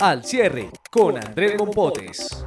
Al 0.00 0.24
cierre 0.24 0.70
con 0.90 1.16
Andrés 1.16 1.54
Mompotes. 1.56 2.44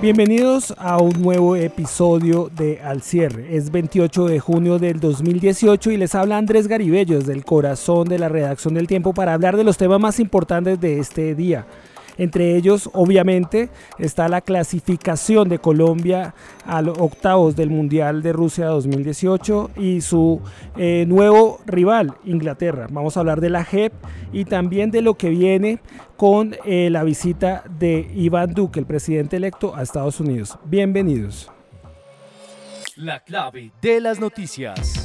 Bienvenidos 0.00 0.74
a 0.78 1.02
un 1.02 1.20
nuevo 1.20 1.54
episodio 1.54 2.50
de 2.54 2.80
Al 2.80 3.02
Cierre. 3.02 3.54
Es 3.54 3.70
28 3.70 4.26
de 4.26 4.40
junio 4.40 4.78
del 4.78 5.00
2018 5.00 5.90
y 5.90 5.96
les 5.98 6.14
habla 6.14 6.38
Andrés 6.38 6.66
Garibello 6.66 7.18
desde 7.18 7.34
el 7.34 7.44
corazón 7.44 8.08
de 8.08 8.18
la 8.18 8.30
redacción 8.30 8.72
del 8.72 8.86
tiempo 8.86 9.12
para 9.12 9.34
hablar 9.34 9.58
de 9.58 9.64
los 9.64 9.76
temas 9.76 10.00
más 10.00 10.18
importantes 10.18 10.80
de 10.80 10.98
este 10.98 11.34
día. 11.34 11.66
Entre 12.16 12.56
ellos, 12.56 12.90
obviamente, 12.92 13.70
está 13.98 14.28
la 14.28 14.40
clasificación 14.40 15.48
de 15.48 15.58
Colombia 15.58 16.34
a 16.64 16.82
los 16.82 16.98
octavos 16.98 17.56
del 17.56 17.70
Mundial 17.70 18.22
de 18.22 18.32
Rusia 18.32 18.66
2018 18.66 19.70
y 19.76 20.00
su 20.00 20.40
eh, 20.76 21.04
nuevo 21.08 21.60
rival, 21.66 22.14
Inglaterra. 22.24 22.86
Vamos 22.90 23.16
a 23.16 23.20
hablar 23.20 23.40
de 23.40 23.50
la 23.50 23.64
JEP 23.64 23.92
y 24.32 24.44
también 24.44 24.90
de 24.90 25.02
lo 25.02 25.14
que 25.14 25.30
viene 25.30 25.80
con 26.16 26.56
eh, 26.64 26.88
la 26.90 27.02
visita 27.02 27.64
de 27.78 28.10
Iván 28.14 28.54
Duque, 28.54 28.80
el 28.80 28.86
presidente 28.86 29.36
electo 29.36 29.74
a 29.74 29.82
Estados 29.82 30.20
Unidos. 30.20 30.58
Bienvenidos. 30.64 31.50
La 32.96 33.20
clave 33.24 33.72
de 33.82 34.00
las 34.00 34.20
noticias. 34.20 35.03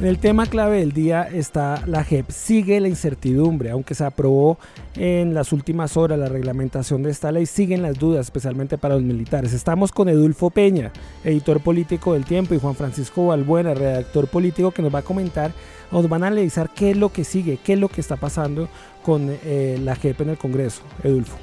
En 0.00 0.06
el 0.06 0.18
tema 0.18 0.46
clave 0.46 0.80
del 0.80 0.92
día 0.92 1.22
está 1.22 1.80
la 1.86 2.02
JEP. 2.02 2.28
Sigue 2.28 2.80
la 2.80 2.88
incertidumbre, 2.88 3.70
aunque 3.70 3.94
se 3.94 4.04
aprobó 4.04 4.58
en 4.96 5.34
las 5.34 5.52
últimas 5.52 5.96
horas 5.96 6.18
la 6.18 6.28
reglamentación 6.28 7.04
de 7.04 7.10
esta 7.10 7.30
ley, 7.30 7.46
siguen 7.46 7.80
las 7.80 7.96
dudas, 7.96 8.26
especialmente 8.26 8.76
para 8.76 8.94
los 8.94 9.04
militares. 9.04 9.52
Estamos 9.52 9.92
con 9.92 10.08
Edulfo 10.08 10.50
Peña, 10.50 10.90
editor 11.22 11.60
político 11.60 12.14
del 12.14 12.24
Tiempo, 12.24 12.54
y 12.54 12.58
Juan 12.58 12.74
Francisco 12.74 13.28
Balbuena, 13.28 13.72
redactor 13.72 14.26
político, 14.26 14.72
que 14.72 14.82
nos 14.82 14.92
va 14.92 14.98
a 14.98 15.02
comentar, 15.02 15.52
nos 15.92 16.08
van 16.08 16.24
a 16.24 16.26
analizar 16.26 16.70
qué 16.74 16.90
es 16.90 16.96
lo 16.96 17.10
que 17.10 17.22
sigue, 17.22 17.58
qué 17.64 17.74
es 17.74 17.78
lo 17.78 17.88
que 17.88 18.00
está 18.00 18.16
pasando 18.16 18.68
con 19.02 19.30
eh, 19.44 19.78
la 19.82 19.94
JEP 19.94 20.22
en 20.22 20.30
el 20.30 20.38
Congreso. 20.38 20.82
Edulfo. 21.04 21.36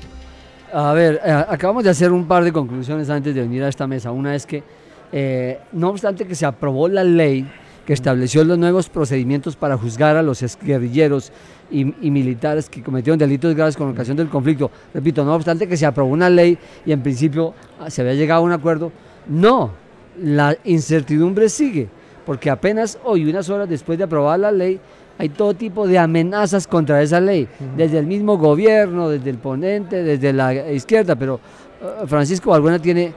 A 0.73 0.91
ver, 0.91 1.21
eh, 1.23 1.31
acabamos 1.31 1.85
de 1.85 1.89
hacer 1.89 2.11
un 2.11 2.27
par 2.27 2.43
de 2.43 2.51
conclusiones 2.51 3.09
antes 3.09 3.33
de 3.33 3.41
venir 3.41 3.63
a 3.63 3.69
esta 3.69 3.87
mesa. 3.87 4.11
Una 4.11 4.35
es 4.35 4.45
que, 4.45 4.61
eh, 5.13 5.59
no 5.71 5.89
obstante 5.89 6.27
que 6.27 6.35
se 6.35 6.45
aprobó 6.45 6.87
la 6.89 7.03
ley, 7.03 7.49
que 7.85 7.93
estableció 7.93 8.43
los 8.43 8.57
nuevos 8.57 8.89
procedimientos 8.89 9.55
para 9.55 9.77
juzgar 9.77 10.15
a 10.15 10.21
los 10.21 10.43
guerrilleros 10.61 11.31
y, 11.71 11.85
militares 11.85 12.69
que 12.69 12.83
cometieron 12.83 13.17
delitos 13.17 13.55
graves 13.55 13.77
con 13.77 13.89
ocasión 13.89 14.17
del 14.17 14.29
conflicto. 14.29 14.69
Repito, 14.93 15.23
no 15.23 15.33
obstante 15.33 15.67
que 15.67 15.77
se 15.77 15.85
aprobó 15.85 16.11
una 16.11 16.29
ley 16.29 16.57
y 16.85 16.91
en 16.91 17.01
principio 17.01 17.53
ah, 17.79 17.89
se 17.89 18.01
había 18.01 18.13
llegado 18.13 18.41
a 18.41 18.45
un 18.45 18.51
acuerdo, 18.51 18.91
no, 19.27 19.71
la 20.21 20.57
incertidumbre 20.65 21.49
sigue, 21.49 21.87
porque 22.25 22.49
apenas 22.49 22.99
hoy, 23.03 23.27
unas 23.29 23.49
horas 23.49 23.69
después 23.69 23.97
de 23.97 24.03
aprobar 24.03 24.39
la 24.39 24.51
ley, 24.51 24.79
hay 25.17 25.29
todo 25.29 25.53
tipo 25.53 25.87
de 25.87 25.99
amenazas 25.99 26.67
contra 26.67 27.01
esa 27.01 27.19
ley, 27.19 27.47
desde 27.77 27.99
el 27.99 28.05
mismo 28.05 28.37
gobierno, 28.37 29.09
desde 29.09 29.29
el 29.29 29.37
ponente, 29.37 30.03
desde 30.03 30.33
la 30.33 30.71
izquierda, 30.71 31.15
pero 31.15 31.39
ah, 31.81 32.05
Francisco 32.05 32.51
Balbuena 32.51 32.79
tiene 32.79 33.13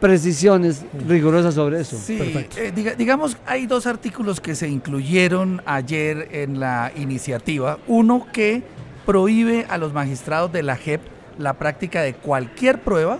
precisiones 0.00 0.84
rigurosas 1.06 1.54
sobre 1.54 1.80
eso. 1.80 1.98
Sí, 1.98 2.18
eh, 2.56 2.94
digamos, 2.96 3.36
hay 3.46 3.66
dos 3.66 3.86
artículos 3.86 4.40
que 4.40 4.54
se 4.54 4.68
incluyeron 4.68 5.62
ayer 5.66 6.28
en 6.32 6.60
la 6.60 6.92
iniciativa. 6.96 7.78
Uno 7.86 8.26
que 8.32 8.62
prohíbe 9.06 9.66
a 9.68 9.78
los 9.78 9.92
magistrados 9.92 10.52
de 10.52 10.62
la 10.62 10.76
JEP 10.76 11.00
la 11.38 11.54
práctica 11.54 12.02
de 12.02 12.14
cualquier 12.14 12.80
prueba 12.80 13.18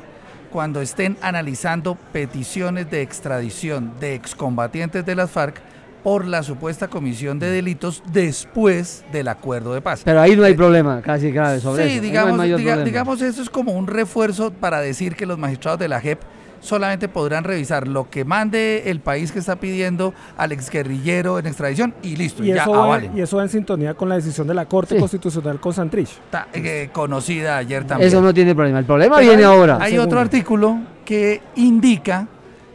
cuando 0.51 0.81
estén 0.81 1.17
analizando 1.21 1.97
peticiones 2.13 2.91
de 2.91 3.03
extradición 3.03 3.93
de 4.01 4.15
excombatientes 4.15 5.05
de 5.05 5.15
las 5.15 5.31
FARC 5.31 5.61
por 6.03 6.27
la 6.27 6.43
supuesta 6.43 6.89
comisión 6.89 7.39
de 7.39 7.51
delitos 7.51 8.03
después 8.13 9.05
del 9.13 9.29
acuerdo 9.29 9.75
de 9.75 9.81
paz. 9.81 10.03
Pero 10.05 10.21
ahí 10.21 10.37
no 10.37 10.45
hay 10.45 10.55
problema, 10.55 11.03
casi 11.03 11.31
grave 11.31 11.61
sobre 11.61 11.85
eso. 11.85 11.95
Sí, 11.95 12.01
digamos, 12.01 12.41
digamos, 12.85 13.21
eso 13.21 13.43
es 13.43 13.51
como 13.51 13.73
un 13.73 13.87
refuerzo 13.87 14.53
para 14.53 14.81
decir 14.81 15.17
que 15.17 15.27
los 15.27 15.39
magistrados 15.39 15.79
de 15.79 15.89
la 15.89 16.01
JEP 16.01 16.21
solamente 16.61 17.09
podrán 17.09 17.45
revisar 17.45 17.89
lo 17.89 18.11
que 18.11 18.25
mande 18.25 18.91
el 18.91 19.01
país 19.01 19.33
que 19.33 19.39
está 19.39 19.57
pidiendo 19.57 20.15
al 20.37 20.53
exguerrillero 20.53 21.39
en 21.39 21.47
extradición 21.47 21.95
y 22.03 22.17
listo, 22.17 22.45
y, 22.45 22.49
ya 22.49 22.63
eso 22.63 22.73
va, 22.73 23.03
y 23.03 23.21
eso 23.21 23.37
va 23.37 23.45
en 23.45 23.49
sintonía 23.49 23.95
con 23.95 24.09
la 24.09 24.17
decisión 24.17 24.47
de 24.47 24.55
la 24.55 24.67
Corte 24.67 24.99
Constitucional 24.99 25.61
con 25.61 25.73
Santrich. 25.73 26.11
Está, 26.11 26.49
eh, 26.53 26.91
conocida 26.93 27.57
ayer 27.57 27.85
también. 27.85 28.09
Eso 28.09 28.21
no 28.21 28.33
tiene 28.35 28.55
problema, 28.55 28.79
el 28.79 28.85
problema 28.85 29.19
viene 29.19 29.45
ahora. 29.45 29.79
Hay 29.81 29.99
otro 29.99 30.21
artículo 30.21 30.79
que 31.05 31.41
indica 31.57 32.29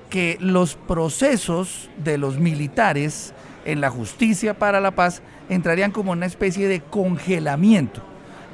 que 0.09 0.38
los 0.39 0.75
procesos 0.75 1.89
de 2.03 2.17
los 2.17 2.38
militares 2.38 3.33
en 3.65 3.81
la 3.81 3.89
justicia 3.89 4.53
para 4.53 4.79
la 4.79 4.91
paz 4.91 5.21
entrarían 5.50 5.91
como 5.91 6.11
una 6.11 6.25
especie 6.25 6.67
de 6.67 6.81
congelamiento, 6.81 8.01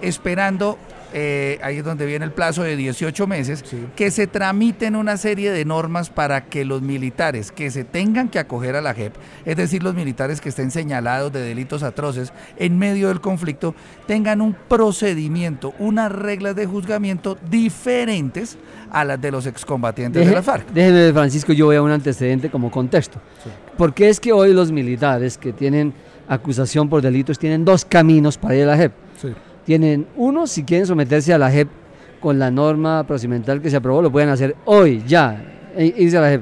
esperando 0.02 0.78
eh, 1.14 1.60
ahí 1.64 1.78
es 1.78 1.84
donde 1.84 2.06
viene 2.06 2.26
el 2.26 2.32
plazo 2.32 2.64
de 2.64 2.76
18 2.76 3.28
meses, 3.28 3.64
que 3.96 4.12
se 4.12 4.28
tramiten 4.28 4.96
una 4.96 5.18
serie 5.18 5.52
de 5.52 5.66
normas 5.66 6.10
para 6.10 6.46
que 6.46 6.66
los 6.66 6.82
militares 6.82 7.52
que 7.52 7.72
se 7.72 7.84
tengan 7.84 8.30
que 8.30 8.40
acoger 8.40 8.76
a 8.76 8.82
la 8.82 8.94
JEP, 8.94 9.14
es 9.46 9.58
decir, 9.58 9.84
los 9.84 9.96
militares 9.96 10.42
que 10.42 10.50
estén 10.50 10.72
señalados 10.72 11.32
de 11.32 11.42
delitos 11.42 11.84
atroces 11.84 12.34
en 12.58 12.78
medio 12.78 13.08
del 13.08 13.22
conflicto, 13.22 13.76
tengan 14.08 14.42
un 14.42 14.56
procedimiento, 14.68 15.74
unas 15.80 16.12
reglas 16.12 16.56
de 16.56 16.66
juzgamiento 16.66 17.38
diferentes 17.50 18.58
a 18.92 19.04
las 19.06 19.20
de 19.20 19.32
los 19.32 19.46
excombatientes 19.46 20.26
de 20.26 20.32
la 20.32 20.44
FARC. 20.44 20.70
Déjeme, 20.72 21.14
Francisco, 21.14 21.54
yo 21.54 21.68
voy 21.68 21.76
a 21.76 21.82
un 21.82 21.92
antecedente 21.92 22.50
como 22.50 22.72
contexto. 22.72 23.20
¿Por 23.78 23.94
qué 23.94 24.10
es 24.10 24.20
que 24.20 24.32
hoy 24.32 24.54
los 24.54 24.72
militares 24.72 25.38
que 25.38 25.54
tienen 25.54 25.94
acusación 26.28 26.90
por 26.90 27.02
delitos 27.02 27.40
tienen 27.40 27.66
dos 27.66 27.86
caminos 27.86 28.38
para 28.38 28.56
ir 28.56 28.64
a 28.64 28.68
la 28.68 28.78
JEP? 28.78 28.92
Tienen 29.70 30.08
uno, 30.16 30.48
si 30.48 30.64
quieren 30.64 30.88
someterse 30.88 31.32
a 31.32 31.38
la 31.38 31.52
JEP 31.52 31.68
con 32.20 32.40
la 32.40 32.50
norma 32.50 33.06
procedimental 33.06 33.62
que 33.62 33.70
se 33.70 33.76
aprobó, 33.76 34.02
lo 34.02 34.12
pueden 34.12 34.30
hacer 34.30 34.56
hoy, 34.66 35.04
ya, 35.06 35.46
e 35.78 35.94
irse 35.96 36.18
a 36.18 36.22
la 36.22 36.30
JEP. 36.32 36.42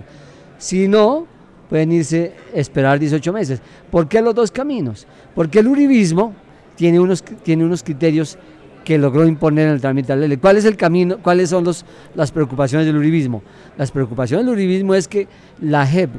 Si 0.58 0.88
no, 0.88 1.28
pueden 1.70 1.92
irse, 1.92 2.32
esperar 2.54 2.98
18 2.98 3.34
meses. 3.34 3.60
¿Por 3.92 4.08
qué 4.08 4.22
los 4.22 4.34
dos 4.34 4.50
caminos? 4.50 5.06
Porque 5.36 5.60
el 5.60 5.68
uribismo 5.68 6.34
tiene 6.78 7.02
unos, 7.02 7.22
tiene 7.44 7.66
unos 7.66 7.84
criterios 7.84 8.38
que 8.86 8.98
logró 8.98 9.28
imponer 9.28 9.68
en 9.68 9.74
el 9.74 9.82
trámite 9.82 10.14
de 10.14 10.22
la 10.22 10.28
ley. 10.30 10.38
¿Cuál 10.38 10.56
es 10.56 10.64
el 10.64 10.78
camino? 10.78 11.18
¿Cuáles 11.22 11.50
son 11.50 11.66
los, 11.66 11.84
las 12.16 12.32
preocupaciones 12.32 12.88
del 12.88 12.96
uribismo? 12.96 13.44
Las 13.78 13.92
preocupaciones 13.92 14.46
del 14.46 14.56
uribismo 14.56 14.96
es 14.96 15.10
que 15.10 15.28
la 15.60 15.86
JEP, 15.86 16.12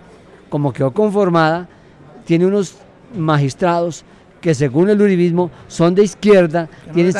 como 0.50 0.74
quedó 0.74 0.90
conformada, 0.90 1.70
tiene 2.26 2.44
unos 2.44 2.76
magistrados 3.16 4.04
que 4.40 4.54
según 4.54 4.88
el 4.90 5.00
uribismo 5.00 5.50
son 5.66 5.94
de 5.94 6.04
izquierda, 6.04 6.68
tienen, 6.92 7.12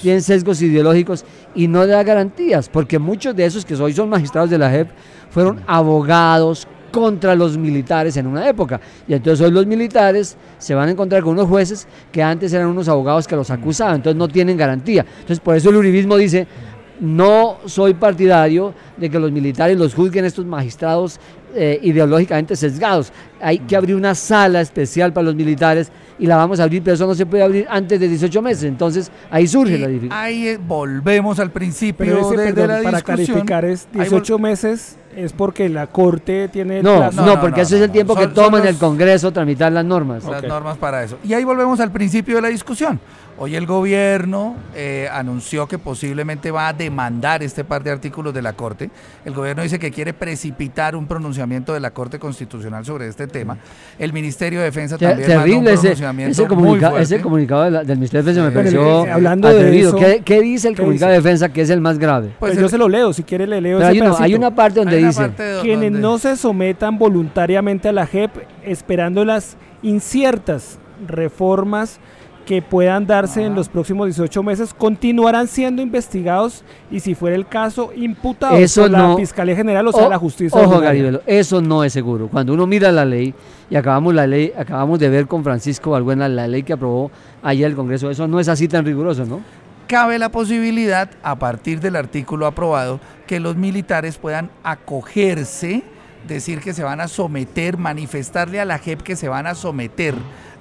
tienen, 0.00 0.22
sesgos 0.22 0.60
ideológicos 0.60 1.24
y 1.54 1.68
no 1.68 1.86
da 1.86 2.02
garantías, 2.02 2.68
porque 2.68 2.98
muchos 2.98 3.34
de 3.34 3.46
esos 3.46 3.64
que 3.64 3.74
hoy 3.74 3.92
son 3.92 4.08
magistrados 4.08 4.50
de 4.50 4.58
la 4.58 4.70
JEP 4.70 4.88
fueron 5.30 5.60
abogados 5.66 6.66
contra 6.90 7.34
los 7.34 7.56
militares 7.56 8.16
en 8.18 8.26
una 8.26 8.46
época. 8.46 8.80
Y 9.08 9.14
entonces 9.14 9.44
hoy 9.44 9.50
los 9.50 9.66
militares 9.66 10.36
se 10.58 10.74
van 10.74 10.88
a 10.88 10.92
encontrar 10.92 11.22
con 11.22 11.32
unos 11.32 11.48
jueces 11.48 11.88
que 12.12 12.22
antes 12.22 12.52
eran 12.52 12.68
unos 12.68 12.88
abogados 12.88 13.26
que 13.26 13.34
los 13.34 13.50
acusaban, 13.50 13.96
entonces 13.96 14.18
no 14.18 14.28
tienen 14.28 14.56
garantía. 14.56 15.04
Entonces 15.20 15.40
por 15.40 15.56
eso 15.56 15.70
el 15.70 15.76
uribismo 15.76 16.16
dice, 16.16 16.46
no 17.00 17.56
soy 17.64 17.94
partidario 17.94 18.74
de 18.96 19.10
que 19.10 19.18
los 19.18 19.32
militares 19.32 19.76
los 19.76 19.94
juzguen 19.94 20.24
estos 20.24 20.44
magistrados 20.46 21.18
eh, 21.54 21.80
ideológicamente 21.82 22.54
sesgados. 22.54 23.12
Hay 23.40 23.58
que 23.58 23.74
abrir 23.74 23.96
una 23.96 24.14
sala 24.14 24.60
especial 24.60 25.12
para 25.12 25.24
los 25.24 25.34
militares 25.34 25.90
y 26.18 26.26
la 26.26 26.36
vamos 26.36 26.60
a 26.60 26.64
abrir, 26.64 26.82
pero 26.82 26.94
eso 26.94 27.06
no 27.06 27.14
se 27.14 27.26
puede 27.26 27.42
abrir 27.42 27.66
antes 27.68 27.98
de 28.00 28.08
18 28.08 28.42
meses. 28.42 28.64
Entonces 28.64 29.10
ahí 29.30 29.46
surge 29.46 29.78
la 29.78 29.86
dificultad. 29.88 30.18
Ahí 30.20 30.56
volvemos 30.56 31.38
al 31.38 31.50
principio 31.50 32.30
de, 32.30 32.52
la 32.66 32.82
para 32.82 33.00
clarificar 33.02 33.64
es 33.64 33.88
18 33.92 34.38
meses 34.38 34.96
es 35.16 35.32
porque 35.32 35.68
la 35.68 35.86
Corte 35.88 36.48
tiene... 36.48 36.78
el 36.78 36.84
No, 36.84 36.96
plazo. 36.96 37.26
no, 37.26 37.40
porque 37.40 37.60
no, 37.60 37.62
ese 37.64 37.76
es 37.76 37.82
el 37.82 37.90
tiempo 37.90 38.14
no. 38.14 38.20
que 38.20 38.24
Son- 38.26 38.34
son 38.34 38.44
toma 38.46 38.58
en 38.60 38.66
el 38.66 38.76
Congreso 38.76 39.30
tramitar 39.32 39.70
las 39.72 39.84
normas. 39.84 40.24
las 40.24 40.42
normas 40.42 40.78
para 40.78 41.04
eso. 41.04 41.18
Y 41.22 41.34
ahí 41.34 41.44
volvemos 41.44 41.80
al 41.80 41.90
principio 41.92 42.36
de 42.36 42.42
la 42.42 42.48
discusión. 42.48 42.98
Hoy 43.44 43.56
el 43.56 43.66
gobierno 43.66 44.54
eh, 44.72 45.08
anunció 45.12 45.66
que 45.66 45.76
posiblemente 45.76 46.52
va 46.52 46.68
a 46.68 46.72
demandar 46.72 47.42
este 47.42 47.64
par 47.64 47.82
de 47.82 47.90
artículos 47.90 48.32
de 48.32 48.40
la 48.40 48.52
Corte. 48.52 48.88
El 49.24 49.34
gobierno 49.34 49.64
dice 49.64 49.80
que 49.80 49.90
quiere 49.90 50.12
precipitar 50.14 50.94
un 50.94 51.08
pronunciamiento 51.08 51.74
de 51.74 51.80
la 51.80 51.90
Corte 51.90 52.20
Constitucional 52.20 52.84
sobre 52.84 53.08
este 53.08 53.26
tema. 53.26 53.58
El 53.98 54.12
Ministerio 54.12 54.60
de 54.60 54.66
Defensa 54.66 54.96
Te- 54.96 55.06
también 55.08 55.26
mandó 55.28 55.40
un 55.40 55.44
terrible 55.44 55.72
ese, 55.72 55.80
pronunciamiento 55.80 56.30
ese, 56.30 56.42
muy 56.54 56.56
comunica- 56.78 57.00
ese 57.00 57.20
comunicado 57.20 57.62
de 57.64 57.70
la- 57.72 57.82
del 57.82 57.96
Ministerio 57.98 58.22
de 58.22 58.30
Defensa 58.32 58.42
me 58.44 58.50
Sí. 58.50 58.54
pareció 58.54 58.80
Pero, 58.80 59.06
eh, 59.06 59.10
hablando 59.10 59.48
de 59.48 59.54
atrevido. 59.56 59.88
eso, 59.88 59.98
¿Qué, 59.98 60.22
qué 60.24 60.40
dice 60.40 60.68
el 60.68 60.76
¿qué 60.76 60.82
comunicado 60.82 61.10
dice? 61.10 61.20
de 61.20 61.28
defensa 61.28 61.48
que 61.52 61.62
es 61.62 61.70
el 61.70 61.80
más 61.80 61.98
grave? 61.98 62.26
Pues 62.28 62.36
Pues 62.38 62.52
el- 62.58 62.60
yo 62.60 62.68
se 62.68 62.78
lo 62.78 62.88
leo, 62.88 63.12
si 63.12 63.24
quiere 63.24 63.48
le 63.48 63.60
leo 63.60 63.78
Pero 63.78 63.88
ese 63.90 63.98
hay, 63.98 64.00
una, 64.02 64.10
hay 64.10 64.16
pedacito. 64.18 64.38
una 64.38 64.54
parte 64.54 64.78
donde 64.78 64.98
una 64.98 65.08
dice, 65.08 65.20
parte 65.20 65.58
Quienes 65.62 65.90
donde- 65.90 65.98
no 65.98 66.18
se 66.18 66.36
sometan 66.36 66.96
voluntariamente 66.96 67.88
a 67.88 67.92
la 67.92 68.06
JEP 68.06 68.30
esperando 68.62 69.24
las 69.24 69.56
inciertas 69.82 70.78
reformas 71.08 71.98
que 72.46 72.60
puedan 72.62 73.06
darse 73.06 73.44
en 73.44 73.54
los 73.54 73.68
próximos 73.68 74.06
18 74.06 74.42
meses 74.42 74.74
continuarán 74.74 75.46
siendo 75.46 75.80
investigados 75.80 76.64
y 76.90 77.00
si 77.00 77.14
fuera 77.14 77.36
el 77.36 77.46
caso 77.46 77.90
imputados 77.94 78.58
Eso 78.58 78.82
por 78.82 78.90
la 78.90 79.16
Fiscalía 79.16 79.54
General 79.56 79.86
o 79.86 79.92
sea 79.92 80.06
O- 80.06 80.10
la 80.10 80.18
Justicia 80.18 80.60
Ojo. 80.60 80.80
Garibelo, 80.80 81.22
eso 81.26 81.60
no 81.62 81.84
es 81.84 81.92
seguro. 81.92 82.28
Cuando 82.28 82.52
uno 82.54 82.66
mira 82.66 82.90
la 82.90 83.04
ley, 83.04 83.32
y 83.70 83.76
acabamos 83.76 84.12
la 84.14 84.26
ley, 84.26 84.52
acabamos 84.56 84.98
de 84.98 85.08
ver 85.08 85.26
con 85.26 85.44
Francisco 85.44 85.90
Balbuena 85.92 86.28
la 86.28 86.48
ley 86.48 86.62
que 86.64 86.72
aprobó 86.72 87.10
ayer 87.42 87.66
el 87.70 87.76
Congreso, 87.76 88.10
eso 88.10 88.26
no 88.26 88.40
es 88.40 88.48
así 88.48 88.66
tan 88.68 88.84
riguroso, 88.84 89.24
¿no? 89.24 89.40
cabe 89.88 90.18
la 90.18 90.30
posibilidad, 90.30 91.10
a 91.22 91.36
partir 91.38 91.78
del 91.80 91.96
artículo 91.96 92.46
aprobado, 92.46 92.98
que 93.26 93.40
los 93.40 93.56
militares 93.56 94.16
puedan 94.16 94.48
acogerse, 94.64 95.82
decir 96.26 96.60
que 96.60 96.72
se 96.72 96.82
van 96.82 97.00
a 97.00 97.08
someter, 97.08 97.76
manifestarle 97.76 98.60
a 98.60 98.64
la 98.64 98.78
JEP 98.78 99.02
que 99.02 99.16
se 99.16 99.28
van 99.28 99.46
a 99.46 99.54
someter 99.54 100.14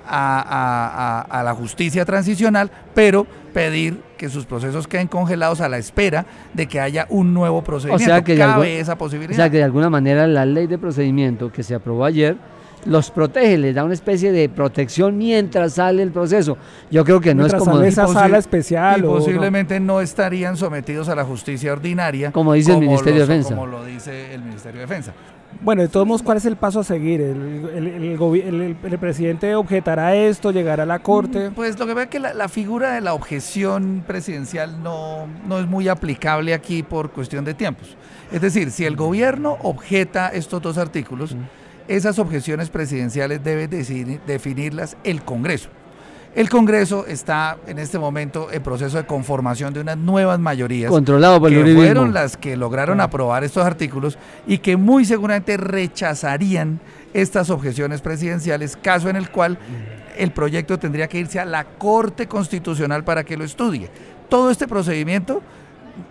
a, 0.07 0.39
a- 0.41 1.19
a- 1.21 1.39
a 1.39 1.43
la 1.43 1.53
justicia 1.53 2.05
transicional, 2.05 2.69
pero 2.93 3.25
pedir 3.53 4.01
que 4.17 4.29
sus 4.29 4.45
procesos 4.45 4.87
queden 4.87 5.07
congelados 5.07 5.61
a 5.61 5.67
la 5.69 5.77
espera 5.77 6.25
de 6.53 6.67
que 6.67 6.79
haya 6.79 7.05
un 7.09 7.33
nuevo 7.33 7.63
procedimiento. 7.63 8.23
que 8.23 8.33
de 8.33 8.39
cabe 8.39 8.51
algún- 8.53 8.67
esa 8.81 8.93
O 8.93 8.97
posibilidad. 8.97 9.35
sea 9.35 9.49
que 9.49 9.57
de 9.57 9.63
alguna 9.63 9.89
manera 9.89 10.27
la 10.27 10.45
ley 10.45 10.67
de 10.67 10.77
procedimiento 10.77 11.51
que 11.51 11.63
se 11.63 11.75
aprobó 11.75 12.05
ayer 12.05 12.37
los 12.85 13.11
protege, 13.11 13.59
les 13.59 13.75
da 13.75 13.83
una 13.83 13.93
especie 13.93 14.31
de 14.31 14.49
protección 14.49 15.15
mientras 15.15 15.73
sale 15.73 16.01
el 16.01 16.09
proceso. 16.11 16.57
Yo 16.89 17.03
creo 17.05 17.21
que 17.21 17.35
no 17.35 17.43
Mientras 17.43 17.61
es 17.61 17.65
como, 17.67 17.77
sale 17.77 17.87
esa 17.89 18.07
sala 18.07 18.37
especial 18.39 19.01
y 19.01 19.03
o 19.03 19.05
no. 19.11 19.17
posiblemente 19.19 19.79
no. 19.79 20.01
estarían 20.01 20.57
sometidos 20.57 21.07
a 21.07 21.13
la 21.13 21.23
justicia 21.23 21.73
ordinaria. 21.73 22.31
Como 22.31 22.53
dice 22.53 22.71
el 22.73 22.79
Ministerio 22.79 23.21
de 23.21 23.27
Defensa. 23.27 23.49
Como 23.55 23.67
lo 23.67 23.85
dice 23.85 24.33
el 24.33 24.41
Ministerio 24.41 24.79
de 24.81 24.87
Defensa. 24.87 25.13
Bueno, 25.59 25.81
de 25.83 25.89
todos 25.89 26.07
modos, 26.07 26.23
¿cuál 26.23 26.37
es 26.37 26.45
el 26.45 26.55
paso 26.55 26.79
a 26.79 26.83
seguir? 26.83 27.21
¿El, 27.21 28.97
presidente 28.99 29.53
objetará 29.55 30.15
esto, 30.15 30.51
llegará 30.51 30.83
a 30.83 30.85
la 30.87 30.99
Corte? 30.99 31.51
Pues 31.51 31.77
lo 31.77 31.85
que 31.85 31.93
pasa 31.93 32.03
es 32.05 32.09
que 32.09 32.19
la, 32.19 32.33
la 32.33 32.47
figura 32.49 32.93
de 32.93 33.01
la 33.01 33.13
objeción 33.13 34.03
presidencial 34.07 34.81
no, 34.81 35.27
no 35.47 35.59
es 35.59 35.67
muy 35.67 35.87
aplicable 35.87 36.53
aquí 36.53 36.81
por 36.81 37.11
cuestión 37.11 37.45
de 37.45 37.53
tiempos. 37.53 37.95
Es 38.31 38.41
decir, 38.41 38.71
si 38.71 38.85
el 38.85 38.95
gobierno 38.95 39.57
objeta 39.61 40.29
estos 40.29 40.61
dos 40.61 40.77
artículos, 40.79 41.35
esas 41.87 42.17
objeciones 42.17 42.69
presidenciales 42.69 43.43
debe 43.43 43.67
decidir- 43.69 44.19
definirlas 44.25 44.97
el 45.03 45.21
Congreso. 45.23 45.69
El 46.33 46.49
Congreso 46.49 47.05
está 47.07 47.57
en 47.67 47.77
este 47.77 47.99
momento 47.99 48.49
en 48.51 48.63
proceso 48.63 48.95
de 48.95 49.05
conformación 49.05 49.73
de 49.73 49.81
unas 49.81 49.97
nuevas 49.97 50.39
mayorías 50.39 50.89
controlado 50.89 51.41
por 51.41 51.49
el 51.49 51.55
que 51.55 51.61
uribismo. 51.61 51.83
fueron 51.83 52.13
las 52.13 52.37
que 52.37 52.55
lograron 52.55 53.01
aprobar 53.01 53.43
estos 53.43 53.65
artículos 53.65 54.17
y 54.47 54.59
que 54.59 54.77
muy 54.77 55.03
seguramente 55.03 55.57
rechazarían 55.57 56.79
estas 57.13 57.49
objeciones 57.49 58.01
presidenciales, 58.01 58.77
caso 58.77 59.09
en 59.09 59.17
el 59.17 59.29
cual 59.29 59.57
el 60.17 60.31
proyecto 60.31 60.79
tendría 60.79 61.09
que 61.09 61.19
irse 61.19 61.39
a 61.39 61.45
la 61.45 61.65
Corte 61.65 62.27
Constitucional 62.27 63.03
para 63.03 63.25
que 63.25 63.35
lo 63.35 63.43
estudie. 63.43 63.89
Todo 64.29 64.51
este 64.51 64.69
procedimiento 64.69 65.41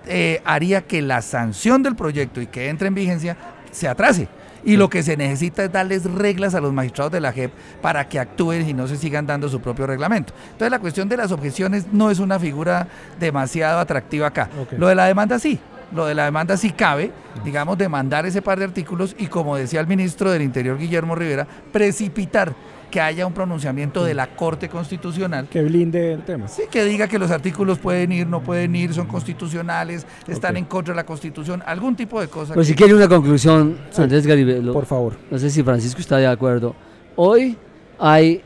eh, 0.07 0.43
haría 0.45 0.83
que 0.83 1.01
la 1.01 1.23
sanción 1.23 1.83
del 1.83 1.97
proyecto 1.97 2.43
y 2.43 2.47
que 2.47 2.69
entre 2.69 2.89
en 2.89 2.95
vigencia 2.95 3.39
se 3.71 3.89
atrase. 3.89 4.29
Y 4.65 4.77
lo 4.77 4.91
que 4.91 5.03
se 5.03 5.17
necesita 5.17 5.65
es 5.65 5.73
darles 5.73 6.05
reglas 6.05 6.55
a 6.55 6.61
los 6.61 6.73
magistrados 6.73 7.13
de 7.13 7.21
la 7.21 7.33
JEP 7.33 7.53
para 7.81 8.09
que 8.09 8.19
actúen 8.19 8.69
y 8.69 8.73
no 8.73 8.87
se 8.87 8.97
sigan 8.97 9.27
dando 9.27 9.49
su 9.49 9.61
propio 9.61 9.87
reglamento. 9.87 10.33
Entonces 10.53 10.71
la 10.71 10.79
cuestión 10.79 11.09
de 11.09 11.17
las 11.17 11.33
objeciones 11.33 11.87
no 11.93 12.11
es 12.11 12.19
una 12.19 12.39
figura 12.39 12.89
demasiado 13.19 13.79
atractiva 13.79 14.29
acá. 14.29 14.49
Lo 14.77 14.89
de 14.89 14.95
la 14.95 15.07
demanda 15.07 15.39
sí. 15.39 15.59
Lo 15.93 16.07
de 16.07 16.15
la 16.15 16.25
demanda 16.25 16.57
sí 16.57 16.71
cabe, 16.71 17.11
digamos, 17.45 17.77
demandar 17.77 18.25
ese 18.25 18.43
par 18.43 18.59
de 18.61 18.65
artículos 18.65 19.17
y 19.19 19.27
como 19.27 19.57
decía 19.57 19.81
el 19.81 19.89
ministro 19.89 20.31
del 20.31 20.43
Interior, 20.43 20.79
Guillermo 20.79 21.17
Rivera, 21.17 21.49
precipitar 21.73 22.55
que 22.91 23.01
haya 23.01 23.27
un 23.27 23.33
pronunciamiento 23.33 24.05
de 24.05 24.15
la 24.15 24.27
Corte 24.35 24.69
Constitucional 24.69 25.47
Que 25.49 25.63
blinde 25.63 26.13
el 26.15 26.23
tema. 26.23 26.49
Sí, 26.49 26.63
que 26.71 26.85
diga 26.85 27.07
que 27.09 27.19
los 27.19 27.31
artículos 27.31 27.79
pueden 27.79 28.13
ir, 28.13 28.27
no 28.27 28.43
pueden 28.43 28.75
ir, 28.75 28.93
son 28.93 29.07
constitucionales, 29.07 30.07
están 30.27 30.57
en 30.57 30.65
contra 30.65 30.93
de 30.93 30.97
la 30.97 31.07
Constitución, 31.07 31.63
algún 31.67 31.95
tipo 31.97 32.21
de 32.21 32.29
cosa. 32.29 32.55
Pues 32.55 32.67
que- 32.67 32.73
si 32.73 32.77
quiere 32.77 32.95
una 32.95 33.09
conclusión, 33.09 33.77
Andrés 33.97 34.27
Garibelo, 34.27 34.73
Por 34.73 34.87
favor. 34.87 35.15
no 35.31 35.39
sé 35.39 35.51
si 35.51 35.63
Francisco 35.63 36.01
está 36.01 36.17
de 36.19 36.27
acuerdo. 36.27 36.75
Hoy 37.17 37.57
hay 37.99 38.43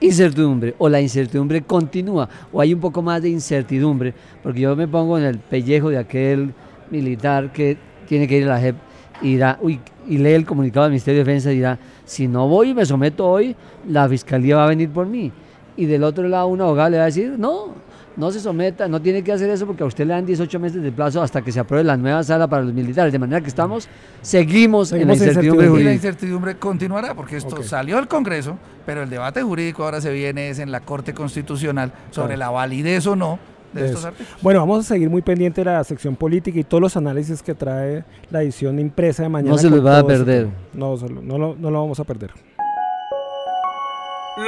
incertidumbre 0.00 0.74
o 0.78 0.88
la 0.88 1.00
incertidumbre 1.00 1.62
continúa 1.62 2.28
o 2.52 2.60
hay 2.60 2.72
un 2.74 2.80
poco 2.80 3.02
más 3.02 3.20
de 3.22 3.30
incertidumbre 3.30 4.14
porque 4.42 4.60
yo 4.60 4.76
me 4.76 4.86
pongo 4.86 5.18
en 5.18 5.24
el 5.24 5.38
pellejo 5.38 5.90
de 5.90 5.98
aquel 5.98 6.54
militar 6.90 7.52
que 7.52 7.76
tiene 8.06 8.28
que 8.28 8.38
ir 8.38 8.44
a 8.44 8.54
la 8.54 8.60
JEP 8.60 8.76
y, 9.22 9.32
dirá, 9.32 9.58
uy, 9.60 9.80
y 10.08 10.18
lee 10.18 10.32
el 10.32 10.44
comunicado 10.46 10.84
del 10.84 10.92
Ministerio 10.92 11.20
de 11.20 11.24
Defensa 11.24 11.52
y 11.52 11.56
dirá, 11.56 11.78
si 12.04 12.26
no 12.26 12.48
voy 12.48 12.70
y 12.70 12.74
me 12.74 12.86
someto 12.86 13.26
hoy, 13.26 13.54
la 13.88 14.08
fiscalía 14.08 14.56
va 14.56 14.64
a 14.64 14.68
venir 14.68 14.90
por 14.90 15.06
mí. 15.06 15.30
Y 15.76 15.86
del 15.86 16.02
otro 16.02 16.26
lado 16.26 16.46
un 16.48 16.60
abogado 16.60 16.90
le 16.90 16.96
va 16.96 17.04
a 17.04 17.06
decir, 17.06 17.34
no, 17.38 17.74
no 18.16 18.30
se 18.32 18.40
someta, 18.40 18.88
no 18.88 19.00
tiene 19.00 19.22
que 19.22 19.30
hacer 19.30 19.48
eso 19.48 19.64
porque 19.64 19.84
a 19.84 19.86
usted 19.86 20.04
le 20.06 20.14
dan 20.14 20.26
18 20.26 20.58
meses 20.58 20.82
de 20.82 20.90
plazo 20.90 21.22
hasta 21.22 21.40
que 21.42 21.52
se 21.52 21.60
apruebe 21.60 21.84
la 21.84 21.96
nueva 21.96 22.24
sala 22.24 22.48
para 22.48 22.62
los 22.64 22.72
militares. 22.72 23.12
De 23.12 23.18
manera 23.18 23.40
que 23.40 23.48
estamos, 23.48 23.88
seguimos, 24.22 24.90
en 24.92 25.06
la 25.06 25.14
Seguimos 25.14 25.20
en 25.20 25.28
incertidumbre 25.28 25.80
y 25.80 25.84
la 25.84 25.92
incertidumbre 25.92 26.56
continuará, 26.56 27.14
porque 27.14 27.36
esto 27.36 27.62
salió 27.62 27.96
del 27.96 28.08
Congreso, 28.08 28.56
pero 28.84 29.02
el 29.02 29.10
debate 29.10 29.42
jurídico 29.42 29.84
ahora 29.84 30.00
se 30.00 30.12
viene 30.12 30.50
es 30.50 30.58
en 30.58 30.72
la 30.72 30.80
Corte 30.80 31.14
Constitucional 31.14 31.92
sobre 32.10 32.34
Claro. 32.34 32.38
la 32.40 32.50
validez 32.50 33.06
o 33.06 33.14
no 33.14 33.38
de 33.72 33.80
De 33.82 33.86
estos 33.86 34.00
eso. 34.00 34.08
artículos. 34.08 34.42
Bueno, 34.42 34.60
vamos 34.60 34.80
a 34.84 34.88
seguir 34.88 35.10
muy 35.10 35.22
pendiente 35.22 35.60
de 35.62 35.66
la 35.70 35.84
sección 35.84 36.16
política 36.16 36.58
y 36.58 36.64
todos 36.64 36.80
los 36.80 36.96
análisis 36.96 37.42
que 37.42 37.54
trae 37.54 38.04
la 38.30 38.42
edición 38.42 38.78
impresa 38.78 39.22
de 39.22 39.28
mañana. 39.28 39.52
No 39.52 39.58
se 39.58 39.70
los 39.70 39.84
va 39.84 39.96
a 39.96 39.98
ese 39.98 40.06
perder. 40.06 40.48
No, 40.74 40.96
lo- 40.96 41.54
no 41.56 41.70
lo 41.70 41.80
vamos 41.80 42.00
a 42.00 42.04
perder. 42.04 42.30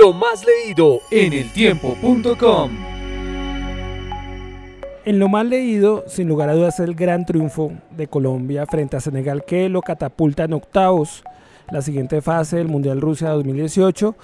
Lo 0.00 0.12
más 0.12 0.44
leído 0.46 0.98
en 1.10 1.32
eltiempo.com. 1.32 2.70
En 5.04 5.18
lo 5.18 5.28
más 5.28 5.46
leído, 5.46 6.04
sin 6.06 6.28
lugar 6.28 6.50
a 6.50 6.54
dudas, 6.54 6.74
es 6.78 6.86
el 6.86 6.94
gran 6.94 7.24
triunfo 7.24 7.72
de 7.96 8.06
Colombia 8.06 8.66
frente 8.66 8.96
a 8.96 9.00
Senegal 9.00 9.44
que 9.44 9.68
lo 9.68 9.80
catapulta 9.80 10.44
en 10.44 10.52
octavos, 10.52 11.24
la 11.70 11.82
siguiente 11.82 12.20
fase 12.20 12.56
del 12.56 12.68
Mundial 12.68 13.00
Rusia 13.00 13.30
2018. 13.30 14.14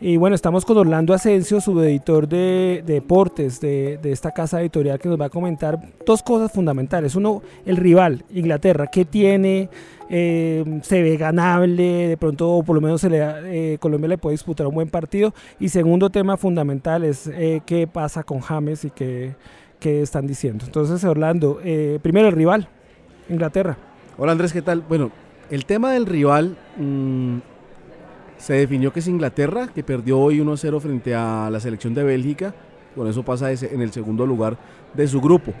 Y 0.00 0.16
bueno, 0.16 0.34
estamos 0.34 0.64
con 0.64 0.76
Orlando 0.78 1.14
Asensio, 1.14 1.60
subeditor 1.60 2.28
de, 2.28 2.82
de 2.84 2.94
deportes 2.94 3.60
de, 3.60 3.98
de 4.02 4.12
esta 4.12 4.32
casa 4.32 4.60
editorial 4.60 4.98
que 4.98 5.08
nos 5.08 5.20
va 5.20 5.26
a 5.26 5.30
comentar 5.30 5.78
dos 6.04 6.22
cosas 6.22 6.50
fundamentales. 6.50 7.14
Uno, 7.14 7.42
el 7.64 7.76
rival, 7.76 8.24
Inglaterra, 8.32 8.88
¿qué 8.88 9.04
tiene? 9.04 9.68
Eh, 10.08 10.80
¿Se 10.82 11.02
ve 11.02 11.16
ganable? 11.16 12.08
De 12.08 12.16
pronto, 12.16 12.50
o 12.50 12.62
por 12.62 12.74
lo 12.74 12.82
menos 12.82 13.02
eh, 13.04 13.78
Colombia 13.80 14.08
le 14.08 14.18
puede 14.18 14.34
disputar 14.34 14.66
un 14.66 14.74
buen 14.74 14.88
partido. 14.88 15.32
Y 15.60 15.68
segundo 15.68 16.10
tema 16.10 16.36
fundamental 16.36 17.04
es 17.04 17.28
eh, 17.28 17.62
qué 17.64 17.86
pasa 17.86 18.22
con 18.22 18.40
James 18.40 18.84
y 18.84 18.90
qué, 18.90 19.34
qué 19.78 20.02
están 20.02 20.26
diciendo. 20.26 20.64
Entonces, 20.66 21.02
Orlando, 21.04 21.60
eh, 21.64 21.98
primero 22.02 22.28
el 22.28 22.34
rival, 22.34 22.68
Inglaterra. 23.28 23.76
Hola 24.18 24.32
Andrés, 24.32 24.52
¿qué 24.52 24.62
tal? 24.62 24.82
Bueno, 24.86 25.10
el 25.52 25.64
tema 25.66 25.92
del 25.92 26.06
rival 26.06 26.56
mm, 26.78 27.36
se 28.38 28.54
definió 28.54 28.92
que 28.92 29.00
es 29.00 29.06
Inglaterra, 29.08 29.68
que 29.72 29.84
perdió 29.84 30.18
hoy 30.18 30.40
1-0 30.40 30.80
frente 30.80 31.14
a 31.14 31.48
la 31.50 31.60
selección 31.60 31.94
de 31.94 32.02
Bélgica. 32.02 32.54
Con 32.96 33.06
eso 33.06 33.22
pasa 33.22 33.50
en 33.52 33.80
el 33.80 33.92
segundo 33.92 34.26
lugar 34.26 34.56
de 34.92 35.06
su 35.06 35.20
grupo. 35.20 35.52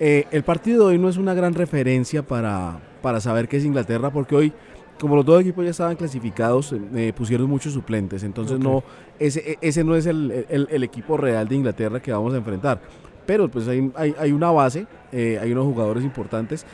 Eh, 0.00 0.24
el 0.30 0.42
partido 0.44 0.86
de 0.88 0.94
hoy 0.94 0.98
no 0.98 1.08
es 1.08 1.16
una 1.18 1.34
gran 1.34 1.52
referencia 1.54 2.22
para, 2.22 2.78
para 3.02 3.20
saber 3.20 3.48
qué 3.48 3.58
es 3.58 3.64
Inglaterra, 3.64 4.10
porque 4.10 4.34
hoy, 4.36 4.52
como 4.98 5.14
los 5.16 5.26
dos 5.26 5.40
equipos 5.42 5.64
ya 5.64 5.70
estaban 5.72 5.96
clasificados, 5.96 6.74
eh, 6.94 7.12
pusieron 7.14 7.48
muchos 7.50 7.72
suplentes. 7.74 8.22
Entonces, 8.22 8.58
no, 8.58 8.82
ese, 9.18 9.40
e- 9.52 9.58
ese 9.60 9.84
no 9.84 9.96
es 9.96 10.06
el, 10.06 10.46
el- 10.48 10.68
el 10.70 10.82
equipo 10.84 11.16
real 11.18 11.46
de 11.48 11.56
Inglaterra 11.56 12.00
que 12.00 12.10
vamos 12.12 12.32
a 12.32 12.38
enfrentar. 12.38 12.80
Pero 13.26 13.48
pues 13.50 13.68
hay, 13.68 13.92
hay- 13.94 14.14
hay 14.18 14.32
una 14.32 14.50
base, 14.50 14.86
eh, 15.12 15.38
hay 15.42 15.52
unos 15.52 15.64
jugadores 15.66 16.02
importantes. 16.04 16.64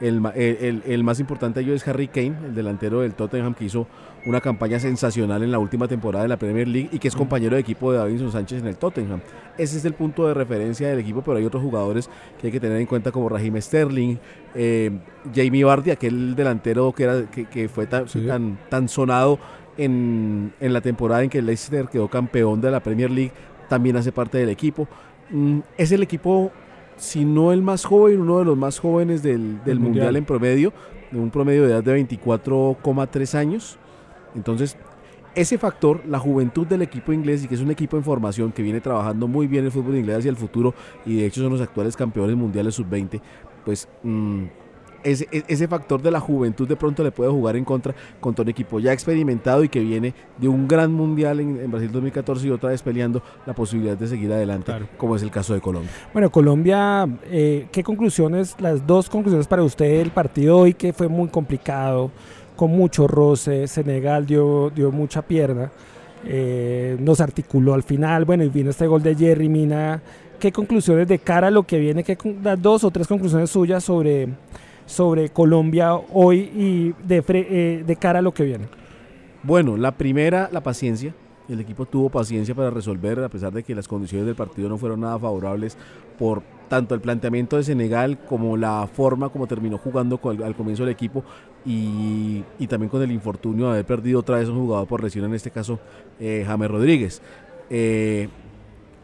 El, 0.00 0.22
el- 0.34 0.82
el- 0.86 1.04
más 1.04 1.20
importante 1.20 1.60
de 1.60 1.66
ellos 1.66 1.82
es 1.82 1.88
Harry 1.88 2.08
Kane, 2.08 2.34
el 2.46 2.54
delantero 2.54 3.00
del 3.02 3.12
Tottenham, 3.14 3.52
que 3.54 3.66
hizo 3.66 3.86
una 4.24 4.40
campaña 4.40 4.78
sensacional 4.78 5.42
en 5.42 5.50
la 5.50 5.58
última 5.58 5.88
temporada 5.88 6.22
de 6.24 6.28
la 6.28 6.38
Premier 6.38 6.66
League 6.68 6.88
y 6.92 6.98
que 6.98 7.08
es 7.08 7.14
compañero 7.16 7.54
de 7.54 7.60
equipo 7.60 7.92
de 7.92 7.98
Davinson 7.98 8.32
Sánchez 8.32 8.62
en 8.62 8.68
el 8.68 8.76
Tottenham. 8.76 9.20
Ese 9.58 9.76
es 9.76 9.84
el 9.84 9.92
punto 9.94 10.26
de 10.26 10.32
referencia 10.34 10.88
del 10.88 10.98
equipo, 11.00 11.20
pero 11.22 11.36
hay 11.36 11.44
otros 11.44 11.62
jugadores 11.62 12.08
que 12.40 12.46
hay 12.46 12.52
que 12.52 12.60
tener 12.60 12.78
en 12.78 12.86
cuenta 12.86 13.12
como 13.12 13.28
Raheem 13.28 13.60
Sterling, 13.60 14.16
eh, 14.54 14.90
Jamie 15.34 15.64
Vardy, 15.64 15.90
aquel 15.90 16.34
delantero 16.34 16.92
que, 16.92 17.02
era, 17.02 17.22
que, 17.30 17.68
fue 17.68 17.86
tan, 17.86 18.06
tan, 18.06 18.58
tan 18.70 18.88
sonado 18.88 19.38
en, 19.76 20.52
en, 20.60 20.72
la 20.72 20.80
temporada 20.80 21.22
en 21.22 21.30
que 21.30 21.42
Leicester 21.42 21.88
quedó 21.88 22.08
campeón 22.08 22.60
de 22.60 22.70
la 22.70 22.80
Premier 22.80 23.10
League, 23.10 23.32
también 23.68 23.96
hace 23.96 24.12
parte 24.12 24.38
del 24.38 24.48
equipo. 24.48 24.88
Mm, 25.30 25.60
es 25.78 25.92
el 25.92 26.02
equipo, 26.02 26.50
si 27.00 27.24
no 27.24 27.52
el 27.52 27.62
más 27.62 27.84
joven, 27.84 28.20
uno 28.20 28.38
de 28.38 28.44
los 28.44 28.56
más 28.56 28.78
jóvenes 28.78 29.22
del, 29.22 29.64
del 29.64 29.80
mundial. 29.80 30.16
en 30.16 30.24
promedio, 30.26 30.72
de 31.10 31.18
un 31.18 31.30
promedio 31.30 31.66
de 31.66 31.72
edad 31.72 31.82
de 31.82 31.98
24,3 32.06 33.34
años. 33.34 33.78
Entonces, 34.34 34.76
ese 35.34 35.56
factor, 35.56 36.02
la 36.06 36.18
juventud 36.18 36.66
del 36.66 36.82
equipo 36.82 37.12
inglés 37.12 37.42
y 37.42 37.48
que 37.48 37.54
es 37.54 37.60
un 37.62 37.70
equipo 37.70 37.96
en 37.96 38.04
formación 38.04 38.52
que 38.52 38.62
viene 38.62 38.80
trabajando 38.80 39.26
muy 39.26 39.46
bien 39.46 39.64
el 39.64 39.72
fútbol 39.72 39.96
inglés 39.96 40.18
hacia 40.18 40.28
el 40.28 40.36
futuro 40.36 40.74
y 41.06 41.16
de 41.16 41.26
hecho 41.26 41.40
son 41.40 41.52
los 41.52 41.60
actuales 41.62 41.96
campeones 41.96 42.36
mundiales 42.36 42.74
sub-20, 42.74 43.20
pues 43.64 43.88
mm, 44.02 44.44
ese, 45.04 45.28
e, 45.32 45.42
ese, 45.48 45.68
factor 45.68 46.02
de 46.02 46.10
la 46.10 46.20
juventud 46.20 46.68
de 46.68 46.76
pronto 46.76 47.02
le 47.02 47.10
puede 47.10 47.30
jugar 47.30 47.56
en 47.56 47.64
contra 47.64 47.94
contra 48.20 48.42
un 48.42 48.48
equipo 48.48 48.80
ya 48.80 48.92
experimentado 48.92 49.64
y 49.64 49.68
que 49.68 49.80
viene 49.80 50.14
de 50.38 50.48
un 50.48 50.68
gran 50.68 50.92
mundial 50.92 51.40
en, 51.40 51.70
Brasil 51.70 51.90
2014 51.90 52.46
y 52.46 52.50
otra 52.50 52.70
vez 52.70 52.82
peleando 52.82 53.22
la 53.46 53.54
posibilidad 53.54 53.96
de 53.96 54.06
seguir 54.06 54.32
adelante, 54.32 54.72
como 54.96 55.16
es 55.16 55.22
el 55.22 55.30
caso 55.30 55.54
de 55.54 55.60
Colombia. 55.60 55.90
Bueno, 56.12 56.30
Colombia, 56.30 57.08
eh, 57.24 57.66
¿qué 57.72 57.82
conclusiones, 57.82 58.56
las 58.58 58.86
dos 58.86 59.08
conclusiones 59.08 59.46
para 59.46 59.62
usted 59.62 59.98
del 59.98 60.10
partido 60.10 60.58
hoy 60.58 60.74
que 60.74 60.92
fue 60.92 61.08
muy 61.08 61.28
complicado, 61.28 62.10
con 62.56 62.70
mucho 62.70 63.06
roce, 63.06 63.66
Senegal 63.66 64.26
dio, 64.26 64.70
dio 64.70 64.90
mucha 64.90 65.22
pierna, 65.22 65.70
eh, 66.24 66.96
nos 67.00 67.20
articuló 67.20 67.74
al 67.74 67.82
final, 67.82 68.24
bueno, 68.24 68.44
y 68.44 68.48
vino 68.48 68.70
este 68.70 68.86
gol 68.86 69.02
de 69.02 69.14
Jerry 69.14 69.48
Mina. 69.48 70.02
¿Qué 70.38 70.52
conclusiones 70.52 71.08
de 71.08 71.18
cara 71.18 71.48
a 71.48 71.50
lo 71.50 71.62
que 71.62 71.78
viene? 71.78 72.04
¿Qué, 72.04 72.16
las 72.42 72.60
dos 72.60 72.84
o 72.84 72.90
tres 72.90 73.06
conclusiones 73.06 73.50
suyas 73.50 73.84
sobre 73.84 74.28
sobre 74.90 75.28
Colombia 75.28 75.94
hoy 75.94 76.50
y 76.54 76.94
de, 77.06 77.22
eh, 77.28 77.84
de 77.86 77.96
cara 77.96 78.18
a 78.18 78.22
lo 78.22 78.34
que 78.34 78.44
viene? 78.44 78.66
Bueno, 79.42 79.76
la 79.76 79.92
primera, 79.92 80.50
la 80.52 80.62
paciencia. 80.62 81.14
El 81.48 81.60
equipo 81.60 81.86
tuvo 81.86 82.10
paciencia 82.10 82.54
para 82.54 82.70
resolver, 82.70 83.18
a 83.20 83.28
pesar 83.28 83.52
de 83.52 83.62
que 83.62 83.74
las 83.74 83.88
condiciones 83.88 84.26
del 84.26 84.36
partido 84.36 84.68
no 84.68 84.78
fueron 84.78 85.00
nada 85.00 85.18
favorables 85.18 85.76
por 86.18 86.42
tanto 86.68 86.94
el 86.94 87.00
planteamiento 87.00 87.56
de 87.56 87.64
Senegal 87.64 88.18
como 88.18 88.56
la 88.56 88.88
forma 88.92 89.30
como 89.30 89.48
terminó 89.48 89.76
jugando 89.78 90.20
al 90.44 90.54
comienzo 90.54 90.84
del 90.84 90.92
equipo 90.92 91.24
y, 91.66 92.42
también 92.68 92.88
con 92.88 93.02
el 93.02 93.10
infortunio 93.10 93.66
de 93.66 93.72
haber 93.72 93.84
perdido 93.84 94.20
otra 94.20 94.36
vez 94.38 94.48
un 94.48 94.60
jugador 94.60 94.86
por 94.86 95.02
lesión, 95.02 95.24
en 95.24 95.34
este 95.34 95.50
caso 95.50 95.80
eh, 96.20 96.44
James 96.46 96.70
Rodríguez. 96.70 97.22
Eh, 97.68 98.28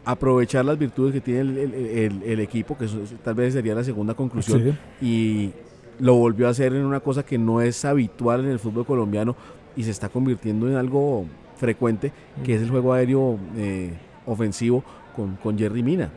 aprovechar 0.05 0.63
las 0.63 0.77
virtudes 0.77 1.13
que 1.13 1.19
tiene 1.19 1.41
el, 1.41 2.39
equipo, 2.39 2.77
que 2.77 2.87
tal 3.23 3.35
vez 3.35 3.53
sería 3.53 3.75
la 3.75 3.83
segunda 3.83 4.13
conclusión, 4.13 4.77
y 5.01 5.51
lo 5.99 6.15
volvió 6.15 6.47
a 6.47 6.51
hacer 6.51 6.73
en 6.73 6.85
una 6.85 6.99
cosa 6.99 7.23
que 7.23 7.37
no 7.37 7.61
es 7.61 7.83
habitual 7.85 8.45
en 8.45 8.51
el 8.51 8.59
fútbol 8.59 8.85
colombiano 8.85 9.35
y 9.75 9.83
se 9.83 9.91
está 9.91 10.09
convirtiendo 10.09 10.67
en 10.67 10.75
algo 10.75 11.25
frecuente, 11.55 12.11
que 12.43 12.55
es 12.55 12.61
el 12.61 12.69
juego 12.69 12.93
aéreo 12.93 13.37
eh, 13.55 13.93
ofensivo 14.25 14.83
con, 15.15 15.35
con, 15.37 15.57
Jerry 15.57 15.81
Mina. 15.81 16.11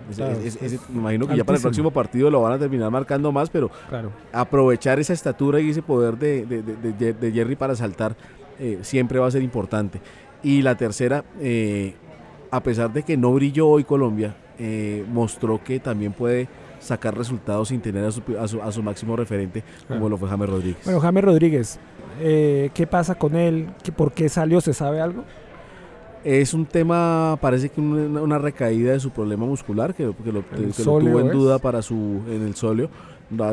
me 0.91 0.99
imagino 0.99 1.27
que 1.27 1.37
ya 1.37 1.45
para 1.45 1.57
el 1.57 1.63
próximo 1.63 1.91
partido 1.91 2.31
lo 2.31 2.43
van 2.43 2.53
a 2.53 2.59
terminar 2.59 2.91
marcando 2.91 3.33
más, 3.33 3.49
pero 3.49 3.71
aprovechar 4.33 4.99
esa 4.99 5.15
estatura 5.15 5.61
y 5.61 5.71
ese 5.71 5.81
poder 5.81 6.19
de, 6.19 6.45
de, 6.45 7.33
Jerry 7.33 7.57
para 7.57 7.75
saltar 7.75 8.15
eh, 8.59 8.79
siempre 8.83 9.19
va 9.19 9.27
a 9.27 9.31
ser 9.31 9.43
importante. 9.43 10.01
Y 10.43 10.61
la 10.63 10.77
tercera, 10.77 11.25
eh, 11.41 11.95
a 12.51 12.63
pesar 12.63 12.93
de 12.93 13.03
que 13.03 13.17
no 13.17 13.33
brilló 13.33 13.69
hoy 13.69 13.85
Colombia, 13.85 14.37
mostró 15.11 15.65
que 15.65 15.81
también 15.81 16.13
puede 16.13 16.47
sacar 16.81 17.17
resultados 17.17 17.69
sin 17.69 17.81
tener 17.81 18.05
a 18.05 18.11
su, 18.11 18.23
a 18.63 18.73
su, 18.73 18.83
máximo 18.83 19.17
referente 19.17 19.63
como 19.87 20.09
lo 20.09 20.17
fue 20.17 20.29
James 20.29 20.49
Rodríguez. 20.49 20.85
Bueno, 20.85 21.01
James 21.01 21.25
Rodríguez, 21.25 21.79
eh, 22.21 22.71
¿qué 22.75 22.87
pasa 22.87 23.15
con 23.15 23.37
él? 23.37 23.69
¿Por 23.97 24.13
qué 24.13 24.29
salió? 24.29 24.61
¿Se 24.61 24.75
sabe 24.75 25.01
algo? 25.01 25.25
Es 26.25 26.53
un 26.53 26.67
tema, 26.67 27.39
parece 27.41 27.71
que 27.71 27.81
una, 27.81 28.39
recaída 28.39 28.93
de 28.93 29.01
su 29.01 29.11
problema 29.11 29.47
muscular, 29.47 29.95
que, 29.95 30.13
que 30.23 30.33
lo, 30.33 30.43
tuvo 30.43 31.21
en 31.21 31.31
duda 31.31 31.59
para 31.59 31.81
su, 31.81 32.21
en 32.29 32.43
el 32.43 32.55
solio. 32.55 32.91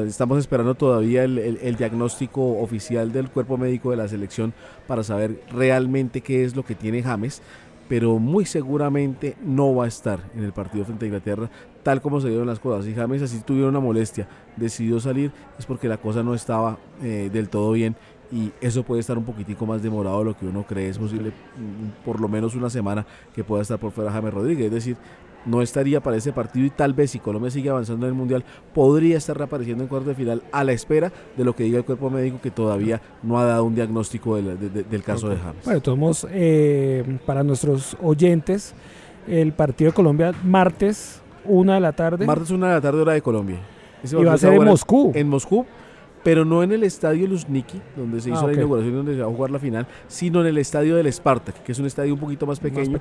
Estamos 0.06 0.40
esperando 0.40 0.74
todavía 0.74 1.24
el, 1.24 1.38
el, 1.38 1.76
diagnóstico 1.76 2.60
oficial 2.60 3.12
del 3.12 3.30
cuerpo 3.30 3.58
médico 3.58 3.92
de 3.92 3.98
la 3.98 4.08
selección 4.08 4.54
para 4.88 5.04
saber 5.04 5.40
realmente 5.52 6.22
qué 6.22 6.44
es 6.44 6.56
lo 6.56 6.66
que 6.66 6.74
tiene 6.74 7.04
James 7.04 7.44
pero 7.88 8.20
muy 8.20 8.46
seguramente 8.46 9.36
no 9.44 9.74
va 9.76 9.86
a 9.86 9.88
estar 9.88 10.20
en 10.36 10.44
el 10.44 10.52
partido 10.52 10.86
frente 10.86 11.06
a 11.06 11.08
Inglaterra, 11.08 11.50
tal 11.88 12.02
como 12.02 12.20
se 12.20 12.28
dieron 12.28 12.48
las 12.48 12.60
cosas. 12.60 12.84
Si 12.84 12.94
James 12.94 13.22
así 13.22 13.40
tuviera 13.40 13.70
una 13.70 13.80
molestia, 13.80 14.28
decidió 14.58 15.00
salir, 15.00 15.32
es 15.58 15.66
porque 15.66 15.88
la 15.88 15.96
cosa 15.96 16.22
no 16.22 16.34
estaba 16.34 16.78
eh, 17.02 17.30
del 17.32 17.48
todo 17.48 17.72
bien 17.72 17.96
y 18.30 18.52
eso 18.60 18.84
puede 18.84 19.00
estar 19.00 19.18
un 19.18 19.24
poquitico 19.24 19.66
más 19.66 19.82
demorado 19.82 20.20
de 20.20 20.26
lo 20.26 20.38
que 20.38 20.46
uno 20.46 20.66
cree. 20.68 20.90
Es 20.90 20.98
posible 20.98 21.30
mm, 21.30 22.04
por 22.04 22.20
lo 22.20 22.28
menos 22.28 22.56
una 22.56 22.70
semana 22.70 23.06
que 23.34 23.42
pueda 23.46 23.62
estar 23.62 23.80
por 23.80 23.94
fuera 23.94 24.12
James 24.12 24.34
Rodríguez. 24.34 24.66
Es 24.66 24.74
decir, 24.74 24.98
no 25.46 25.62
estaría 25.62 26.02
para 26.02 26.18
ese 26.18 26.34
partido 26.34 26.66
y 26.66 26.72
tal 26.72 26.94
vez 26.94 27.12
si 27.12 27.20
Colombia 27.20 27.50
sigue 27.52 27.70
avanzando 27.70 28.06
en 28.06 28.10
el 28.12 28.18
Mundial 28.18 28.44
podría 28.74 29.16
estar 29.16 29.38
reapareciendo 29.38 29.82
en 29.82 29.88
cuartos 29.88 30.10
de 30.10 30.16
final 30.16 30.44
a 30.52 30.66
la 30.66 30.74
espera 30.74 31.10
de 31.38 31.46
lo 31.46 31.56
que 31.56 31.64
diga 31.64 31.78
el 31.78 31.86
cuerpo 31.86 32.10
médico 32.10 32.42
que 32.44 32.52
todavía 32.52 33.02
no 33.24 33.40
ha 33.40 33.46
dado 33.46 33.64
un 33.64 33.76
diagnóstico 33.76 34.36
del, 34.36 35.04
caso 35.06 35.30
de 35.30 35.38
James. 35.38 35.64
Bueno, 35.64 35.80
tomamos 35.80 36.28
eh, 36.32 37.18
para 37.26 37.46
nuestros 37.46 37.96
oyentes 38.04 38.74
el 39.26 39.54
partido 39.54 39.92
de 39.92 39.96
Colombia 39.96 40.34
martes, 40.44 41.22
una 41.48 41.76
de 41.76 41.80
la 41.80 41.94
tarde. 41.94 42.26
Martes, 42.26 42.52
una 42.52 42.68
de 42.68 42.74
la 42.76 42.82
tarde, 42.82 43.02
hora 43.02 43.14
de 43.14 43.22
Colombia. 43.22 43.60
y 44.04 44.24
va 44.24 44.34
a 44.34 44.38
ser 44.38 44.54
en 44.54 44.64
Moscú. 44.64 45.12
En 45.16 45.30
Moscú, 45.30 45.66
pero 46.24 46.44
no 46.44 46.62
en 46.62 46.72
el 46.72 46.84
estadio 46.84 47.26
Luzniki, 47.28 47.82
donde 47.96 48.20
se 48.20 48.30
hizo 48.30 48.40
ah, 48.40 48.48
la 48.48 48.54
inauguración 48.54 48.96
donde 48.96 49.16
se 49.16 49.22
va 49.22 49.28
a 49.28 49.30
jugar 49.30 49.50
la 49.50 49.60
final, 49.60 49.88
sino 50.08 50.42
en 50.42 50.48
el 50.48 50.58
estadio 50.58 50.96
del 50.96 51.12
Spartak, 51.12 51.64
que 51.64 51.72
es 51.72 51.80
un 51.80 51.86
estadio 51.86 52.14
un 52.14 52.20
poquito 52.20 52.46
más 52.46 52.60
pequeño, 52.60 53.00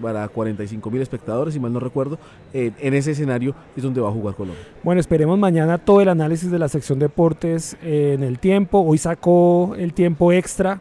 para 0.00 0.28
45 0.28 0.90
mil 0.90 1.02
espectadores, 1.02 1.54
si 1.54 1.60
mal 1.60 1.72
no 1.72 1.80
recuerdo. 1.80 2.18
Eh, 2.52 2.70
en 2.78 2.94
ese 2.94 3.10
escenario 3.12 3.54
es 3.76 3.82
donde 3.82 4.00
va 4.00 4.08
a 4.08 4.12
jugar 4.12 4.34
Colombia. 4.34 4.62
Bueno, 4.82 5.00
esperemos 5.00 5.38
mañana 5.38 5.78
todo 5.78 6.00
el 6.00 6.08
análisis 6.08 6.50
de 6.50 6.58
la 6.58 6.68
sección 6.68 6.98
deportes 6.98 7.76
eh, 7.82 8.12
en 8.14 8.22
el 8.22 8.38
tiempo. 8.38 8.78
Hoy 8.78 8.98
sacó 8.98 9.74
el 9.76 9.92
tiempo 9.92 10.32
extra 10.32 10.80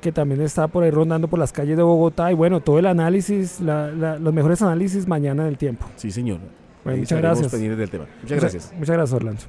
que 0.00 0.12
también 0.12 0.40
está 0.40 0.68
por 0.68 0.84
ahí 0.84 0.90
rondando 0.90 1.28
por 1.28 1.38
las 1.38 1.52
calles 1.52 1.76
de 1.76 1.82
Bogotá 1.82 2.32
y 2.32 2.34
bueno, 2.34 2.60
todo 2.60 2.78
el 2.78 2.86
análisis, 2.86 3.60
los 3.60 4.34
mejores 4.34 4.62
análisis 4.62 5.06
mañana 5.06 5.42
en 5.42 5.48
el 5.48 5.58
tiempo. 5.58 5.86
Sí, 5.96 6.10
señor. 6.10 6.38
muchas 6.84 7.20
gracias. 7.20 7.52
Del 7.52 7.90
tema. 7.90 8.06
Muchas 8.22 8.40
gracias. 8.40 8.72
Muchas 8.76 8.96
gracias, 8.96 9.12
Orlando. 9.12 9.42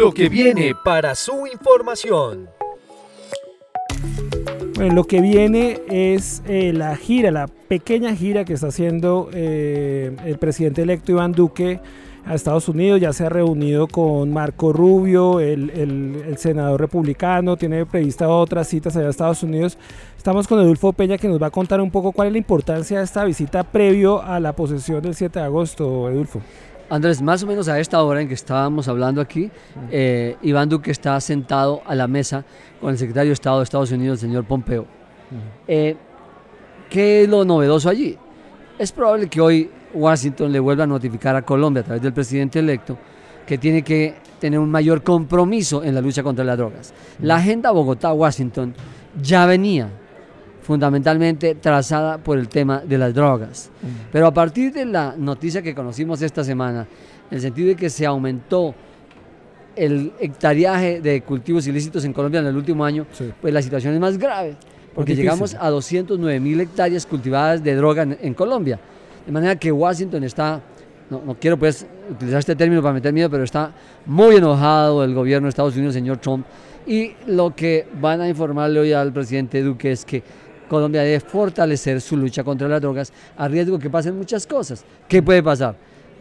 lo 0.00 0.12
que 0.12 0.28
viene 0.30 0.74
para 0.82 1.14
su 1.14 1.46
información. 1.46 2.48
Bueno, 4.74 4.94
lo 4.94 5.04
que 5.04 5.20
viene 5.20 5.82
es 5.88 6.42
eh, 6.48 6.72
la 6.72 6.96
gira, 6.96 7.30
la 7.30 7.46
pequeña 7.46 8.16
gira 8.16 8.46
que 8.46 8.54
está 8.54 8.68
haciendo 8.68 9.28
eh, 9.32 10.16
el 10.24 10.38
presidente 10.38 10.82
electo 10.82 11.12
Iván 11.12 11.32
Duque 11.32 11.80
a 12.24 12.34
Estados 12.34 12.68
Unidos. 12.68 13.00
Ya 13.00 13.12
se 13.12 13.26
ha 13.26 13.28
reunido 13.28 13.86
con 13.86 14.32
Marco 14.32 14.72
Rubio, 14.72 15.40
el, 15.40 15.70
el, 15.70 16.36
senador 16.38 16.80
republicano, 16.80 17.56
tiene 17.56 17.86
prevista 17.86 18.28
otras 18.28 18.68
citas 18.68 18.96
allá 18.96 19.06
a 19.06 19.10
Estados 19.10 19.42
Unidos. 19.42 19.76
Estamos 20.16 20.46
con 20.46 20.60
Edulfo 20.60 20.92
Peña 20.92 21.18
que 21.18 21.28
nos 21.28 21.40
va 21.40 21.48
a 21.48 21.50
contar 21.50 21.80
un 21.80 21.90
poco 21.90 22.12
cuál 22.12 22.28
es 22.28 22.32
la 22.32 22.38
importancia 22.38 22.98
de 22.98 23.04
esta 23.04 23.24
visita 23.24 23.64
previo 23.64 24.22
a 24.22 24.40
la 24.40 24.54
posesión 24.54 25.02
del 25.02 25.14
7 25.14 25.38
de 25.38 25.44
agosto, 25.44 26.08
Edulfo. 26.08 26.40
Andrés, 26.90 27.22
más 27.22 27.40
o 27.44 27.46
menos 27.46 27.68
a 27.68 27.78
esta 27.78 28.02
hora 28.02 28.20
en 28.20 28.26
que 28.26 28.34
estábamos 28.34 28.88
hablando 28.88 29.20
aquí, 29.20 29.48
eh, 29.92 30.36
Iván 30.42 30.68
Duque 30.68 30.90
está 30.90 31.20
sentado 31.20 31.82
a 31.86 31.94
la 31.94 32.08
mesa 32.08 32.44
con 32.80 32.90
el 32.90 32.98
secretario 32.98 33.30
de 33.30 33.34
Estado 33.34 33.58
de 33.58 33.64
Estados 33.64 33.92
Unidos, 33.92 34.20
el 34.20 34.28
señor 34.28 34.44
Pompeo. 34.44 34.86
Eh, 35.68 35.96
¿Qué 36.90 37.22
es 37.22 37.28
lo 37.28 37.44
novedoso 37.44 37.88
allí? 37.88 38.18
Es 38.76 38.90
probable 38.90 39.28
que 39.28 39.40
hoy 39.40 39.70
Washington 39.94 40.52
le 40.52 40.60
vuelva 40.60 40.84
a 40.84 40.86
notificar 40.86 41.36
a 41.36 41.42
Colombia 41.42 41.82
a 41.82 41.84
través 41.84 42.02
del 42.02 42.12
presidente 42.12 42.58
electo 42.58 42.96
que 43.46 43.58
tiene 43.58 43.82
que 43.82 44.14
tener 44.38 44.58
un 44.58 44.70
mayor 44.70 45.02
compromiso 45.02 45.82
en 45.82 45.94
la 45.94 46.00
lucha 46.00 46.22
contra 46.22 46.44
las 46.44 46.56
drogas. 46.56 46.94
La 47.20 47.36
agenda 47.36 47.72
Bogotá-Washington 47.72 48.74
ya 49.20 49.46
venía 49.46 49.88
fundamentalmente 50.62 51.56
trazada 51.56 52.18
por 52.18 52.38
el 52.38 52.48
tema 52.48 52.80
de 52.80 52.96
las 52.96 53.12
drogas. 53.12 53.70
Mm. 53.82 53.86
Pero 54.12 54.26
a 54.26 54.34
partir 54.34 54.72
de 54.72 54.84
la 54.84 55.14
noticia 55.16 55.62
que 55.62 55.74
conocimos 55.74 56.22
esta 56.22 56.44
semana, 56.44 56.86
en 57.30 57.36
el 57.36 57.40
sentido 57.40 57.68
de 57.68 57.76
que 57.76 57.90
se 57.90 58.06
aumentó 58.06 58.74
el 59.76 60.12
hectariaje 60.20 61.00
de 61.00 61.22
cultivos 61.22 61.66
ilícitos 61.66 62.04
en 62.04 62.12
Colombia 62.12 62.40
en 62.40 62.46
el 62.46 62.56
último 62.56 62.84
año, 62.84 63.06
pues 63.40 63.54
la 63.54 63.62
situación 63.62 63.94
es 63.94 64.00
más 64.00 64.18
grave, 64.18 64.56
porque 64.94 65.14
llegamos 65.14 65.56
a 65.58 65.70
209 65.70 66.40
mil 66.40 66.60
hectáreas 66.60 67.06
cultivadas 67.06 67.62
de 67.62 67.74
droga 67.74 68.02
en, 68.02 68.34
Colombia. 68.34 68.78
De 69.26 69.32
manera 69.32 69.56
que 69.56 69.70
Washington 69.70 70.24
está 70.24 70.60
no, 71.10 71.22
no 71.26 71.34
quiero 71.34 71.58
pues 71.58 71.86
utilizar 72.08 72.38
este 72.38 72.56
término 72.56 72.80
para 72.80 72.94
meter 72.94 73.12
miedo, 73.12 73.28
pero 73.28 73.44
está 73.44 73.72
muy 74.06 74.36
enojado 74.36 75.04
el 75.04 75.12
gobierno 75.12 75.46
de 75.46 75.50
Estados 75.50 75.76
Unidos, 75.76 75.94
señor 75.94 76.18
Trump, 76.18 76.46
y 76.86 77.12
lo 77.26 77.54
que 77.54 77.86
van 78.00 78.20
a 78.20 78.28
informarle 78.28 78.80
hoy 78.80 78.92
al 78.92 79.12
presidente 79.12 79.62
Duque 79.62 79.92
es 79.92 80.04
que 80.04 80.22
Colombia 80.68 81.02
debe 81.02 81.20
fortalecer 81.20 82.00
su 82.00 82.16
lucha 82.16 82.44
contra 82.44 82.68
las 82.68 82.80
drogas 82.80 83.12
a 83.36 83.48
riesgo 83.48 83.78
que 83.78 83.90
pasen 83.90 84.16
muchas 84.16 84.46
cosas. 84.46 84.84
¿Qué 85.08 85.20
puede 85.20 85.42
pasar? 85.42 85.74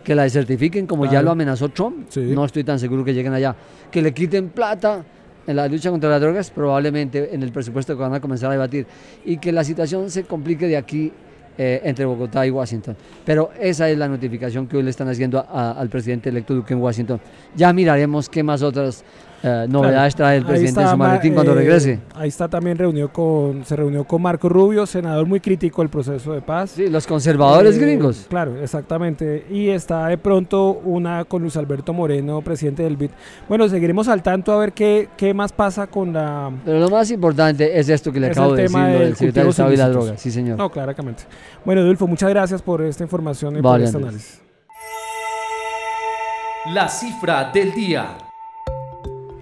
Que 0.03 0.15
la 0.15 0.23
desertifiquen 0.23 0.87
como 0.87 1.05
ya 1.05 1.21
lo 1.21 1.29
amenazó 1.31 1.69
Trump. 1.69 2.07
Sí. 2.09 2.21
No 2.21 2.45
estoy 2.45 2.63
tan 2.63 2.79
seguro 2.79 3.05
que 3.05 3.13
lleguen 3.13 3.33
allá. 3.33 3.55
Que 3.91 4.01
le 4.01 4.11
quiten 4.11 4.49
plata 4.49 5.05
en 5.45 5.55
la 5.55 5.67
lucha 5.67 5.91
contra 5.91 6.09
las 6.09 6.19
drogas, 6.19 6.49
probablemente 6.49 7.33
en 7.33 7.43
el 7.43 7.51
presupuesto 7.51 7.95
que 7.95 8.01
van 8.01 8.15
a 8.15 8.19
comenzar 8.19 8.49
a 8.49 8.53
debatir. 8.53 8.87
Y 9.23 9.37
que 9.37 9.51
la 9.51 9.63
situación 9.63 10.09
se 10.09 10.23
complique 10.23 10.67
de 10.67 10.77
aquí 10.77 11.13
eh, 11.61 11.81
entre 11.83 12.05
Bogotá 12.05 12.47
y 12.47 12.51
Washington. 12.51 12.95
Pero 13.25 13.51
esa 13.59 13.89
es 13.89 13.97
la 13.97 14.07
notificación 14.07 14.65
que 14.65 14.77
hoy 14.77 14.83
le 14.83 14.91
están 14.91 15.09
haciendo 15.09 15.45
al 15.51 15.89
presidente 15.89 16.29
electo 16.29 16.55
Duque 16.55 16.73
en 16.73 16.79
Washington. 16.79 17.19
Ya 17.53 17.73
miraremos 17.73 18.29
qué 18.29 18.43
más 18.43 18.61
otras 18.61 19.03
eh, 19.43 19.65
novedades 19.69 20.15
trae 20.15 20.37
el 20.37 20.45
presidente 20.45 20.79
en 20.81 20.85
está 20.85 20.91
su 20.91 20.97
Ma- 20.97 21.07
maletín 21.07 21.33
cuando 21.33 21.51
eh, 21.53 21.55
regrese. 21.55 21.99
Ahí 22.15 22.27
está 22.29 22.47
también 22.47 22.77
reunió 22.77 23.11
con, 23.11 23.63
se 23.65 23.75
reunió 23.75 24.03
con 24.03 24.21
Marco 24.21 24.49
Rubio, 24.49 24.85
senador 24.85 25.25
muy 25.25 25.39
crítico 25.39 25.81
del 25.81 25.89
proceso 25.89 26.33
de 26.33 26.41
paz. 26.41 26.71
Sí, 26.71 26.87
los 26.87 27.07
conservadores 27.07 27.77
Eh, 27.77 27.79
gringos. 27.79 28.25
Claro, 28.29 28.55
exactamente. 28.61 29.45
Y 29.49 29.69
está 29.69 30.07
de 30.07 30.17
pronto 30.17 30.81
una 30.83 31.25
con 31.25 31.41
Luis 31.41 31.55
Alberto 31.57 31.93
Moreno, 31.93 32.41
presidente 32.41 32.83
del 32.83 32.97
BID. 32.97 33.11
Bueno, 33.47 33.67
seguiremos 33.69 34.07
al 34.07 34.21
tanto 34.23 34.51
a 34.51 34.57
ver 34.57 34.73
qué, 34.73 35.09
qué 35.17 35.33
más 35.33 35.51
pasa 35.53 35.87
con 35.87 36.13
la... 36.13 36.51
Pero 36.65 36.79
lo 36.79 36.89
más 36.89 37.09
importante 37.11 37.77
es 37.79 37.89
esto 37.89 38.11
que 38.11 38.19
le 38.19 38.27
Es 38.31 38.37
acabo 38.37 38.53
de 38.55 38.63
decir, 38.63 38.77
del 38.79 38.99
del 38.99 39.15
secretario 39.15 39.43
de 39.45 39.49
Estado 39.51 39.69
y 39.69 39.73
ilícitos. 39.73 39.93
drogas. 40.05 40.21
Sí, 40.21 40.31
señor. 40.31 40.57
No, 40.57 40.69
claramente. 40.69 41.23
Bueno, 41.65 41.83
Dulfo, 41.83 42.07
muchas 42.07 42.29
gracias 42.29 42.61
por 42.61 42.81
esta 42.81 43.03
información 43.03 43.53
y 43.57 43.61
por 43.61 43.71
Vale, 43.71 43.85
este 43.85 43.97
Andrés. 43.97 44.13
análisis. 44.13 44.41
La 46.73 46.87
cifra 46.89 47.49
del 47.53 47.71
día. 47.73 48.05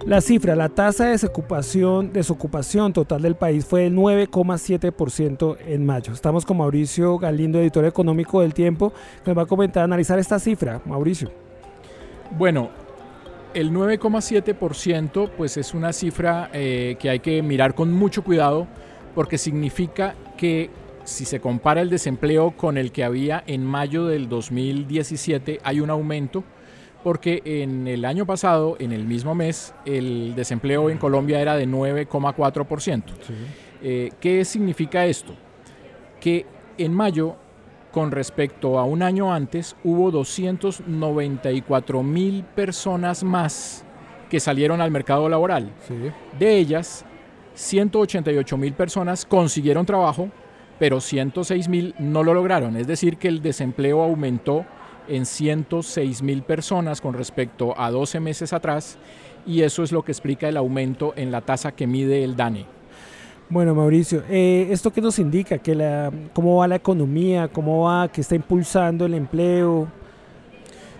La 0.08 0.22
cifra, 0.22 0.56
la 0.56 0.70
tasa 0.70 1.04
de 1.04 1.10
desocupación, 1.10 2.14
desocupación 2.14 2.94
total 2.94 3.20
del 3.20 3.34
país 3.34 3.66
fue 3.66 3.82
del 3.82 3.94
9,7% 3.94 5.58
en 5.66 5.84
mayo. 5.84 6.14
Estamos 6.14 6.46
con 6.46 6.56
Mauricio 6.56 7.18
Galindo, 7.18 7.60
editor 7.60 7.84
económico 7.84 8.40
del 8.40 8.54
Tiempo, 8.54 8.94
que 9.22 9.30
nos 9.30 9.36
va 9.36 9.42
a 9.42 9.46
comentar, 9.46 9.84
analizar 9.84 10.18
esta 10.18 10.38
cifra. 10.38 10.80
Mauricio. 10.86 11.30
Bueno, 12.38 12.70
el 13.52 13.70
9,7% 13.70 15.28
pues 15.36 15.58
es 15.58 15.74
una 15.74 15.92
cifra 15.92 16.48
eh, 16.54 16.96
que 16.98 17.10
hay 17.10 17.20
que 17.20 17.42
mirar 17.42 17.74
con 17.74 17.92
mucho 17.92 18.24
cuidado 18.24 18.66
porque 19.14 19.36
significa 19.36 20.14
que 20.38 20.70
si 21.04 21.26
se 21.26 21.38
compara 21.38 21.82
el 21.82 21.90
desempleo 21.90 22.52
con 22.52 22.78
el 22.78 22.92
que 22.92 23.04
había 23.04 23.44
en 23.46 23.62
mayo 23.62 24.06
del 24.06 24.30
2017 24.30 25.60
hay 25.62 25.80
un 25.80 25.90
aumento 25.90 26.44
porque 27.08 27.40
en 27.42 27.88
el 27.88 28.04
año 28.04 28.26
pasado, 28.26 28.76
en 28.78 28.92
el 28.92 29.06
mismo 29.06 29.34
mes, 29.34 29.72
el 29.86 30.34
desempleo 30.34 30.90
en 30.90 30.98
Colombia 30.98 31.40
era 31.40 31.56
de 31.56 31.66
9,4%. 31.66 33.02
Eh, 33.80 34.10
¿Qué 34.20 34.44
significa 34.44 35.06
esto? 35.06 35.32
Que 36.20 36.44
en 36.76 36.92
mayo, 36.92 37.36
con 37.92 38.10
respecto 38.10 38.78
a 38.78 38.84
un 38.84 39.02
año 39.02 39.32
antes, 39.32 39.74
hubo 39.84 40.10
294 40.10 42.02
mil 42.02 42.44
personas 42.44 43.24
más 43.24 43.86
que 44.28 44.38
salieron 44.38 44.82
al 44.82 44.90
mercado 44.90 45.30
laboral. 45.30 45.72
De 46.38 46.58
ellas, 46.58 47.06
188 47.54 48.58
mil 48.58 48.74
personas 48.74 49.24
consiguieron 49.24 49.86
trabajo, 49.86 50.28
pero 50.78 51.00
106 51.00 51.68
mil 51.70 51.94
no 51.98 52.22
lo 52.22 52.34
lograron. 52.34 52.76
Es 52.76 52.86
decir, 52.86 53.16
que 53.16 53.28
el 53.28 53.40
desempleo 53.40 54.02
aumentó 54.02 54.66
en 55.08 55.26
106 55.26 56.22
mil 56.22 56.42
personas 56.42 57.00
con 57.00 57.14
respecto 57.14 57.78
a 57.78 57.90
12 57.90 58.20
meses 58.20 58.52
atrás 58.52 58.98
y 59.46 59.62
eso 59.62 59.82
es 59.82 59.92
lo 59.92 60.02
que 60.02 60.12
explica 60.12 60.48
el 60.48 60.56
aumento 60.56 61.14
en 61.16 61.30
la 61.30 61.40
tasa 61.40 61.72
que 61.72 61.86
mide 61.86 62.22
el 62.22 62.36
DANE. 62.36 62.66
Bueno, 63.50 63.74
Mauricio, 63.74 64.22
eh, 64.28 64.68
¿esto 64.70 64.92
qué 64.92 65.00
nos 65.00 65.18
indica? 65.18 65.56
Que 65.56 65.74
la, 65.74 66.12
¿Cómo 66.34 66.56
va 66.56 66.68
la 66.68 66.76
economía? 66.76 67.48
¿Cómo 67.48 67.84
va? 67.84 68.08
¿Qué 68.08 68.20
está 68.20 68.34
impulsando 68.34 69.06
el 69.06 69.14
empleo? 69.14 69.88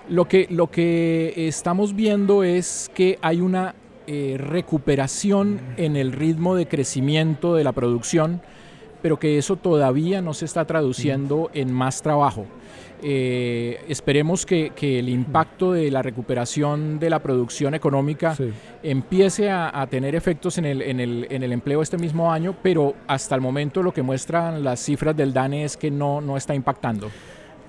Lo 0.09 0.27
que, 0.27 0.47
lo 0.49 0.71
que 0.71 1.35
estamos 1.37 1.95
viendo 1.95 2.43
es 2.43 2.91
que 2.95 3.19
hay 3.21 3.43
una 3.43 3.75
eh, 4.07 4.37
recuperación 4.39 5.61
en 5.77 5.97
el 5.97 6.13
ritmo 6.13 6.55
de 6.55 6.67
crecimiento 6.67 7.55
de 7.55 7.65
la 7.65 7.73
producción, 7.73 8.41
pero 9.03 9.19
que 9.19 9.37
eso 9.37 9.57
todavía 9.57 10.23
no 10.23 10.33
se 10.33 10.47
está 10.47 10.65
traduciendo 10.65 11.51
en 11.53 11.71
más 11.71 12.01
trabajo. 12.01 12.47
Eh, 13.03 13.81
esperemos 13.89 14.45
que, 14.45 14.71
que 14.75 14.99
el 14.99 15.09
impacto 15.09 15.73
de 15.73 15.91
la 15.91 16.03
recuperación 16.03 16.99
de 16.99 17.11
la 17.11 17.21
producción 17.21 17.75
económica 17.75 18.35
Sí. 18.35 18.51
empiece 18.83 19.51
a, 19.51 19.81
a 19.81 19.87
tener 19.87 20.15
efectos 20.15 20.59
en 20.59 20.65
el, 20.65 20.83
en, 20.83 20.99
el, 21.01 21.27
en 21.31 21.43
el 21.43 21.53
empleo 21.53 21.81
este 21.83 21.97
mismo 21.97 22.33
año, 22.33 22.57
pero 22.63 22.95
hasta 23.07 23.35
el 23.35 23.41
momento 23.41 23.83
lo 23.83 23.93
que 23.93 24.03
muestran 24.03 24.65
las 24.65 24.81
cifras 24.81 25.17
del 25.17 25.33
DANE 25.33 25.65
es 25.65 25.77
que 25.77 25.91
no, 25.91 26.21
no 26.21 26.37
está 26.37 26.55
impactando. 26.55 27.09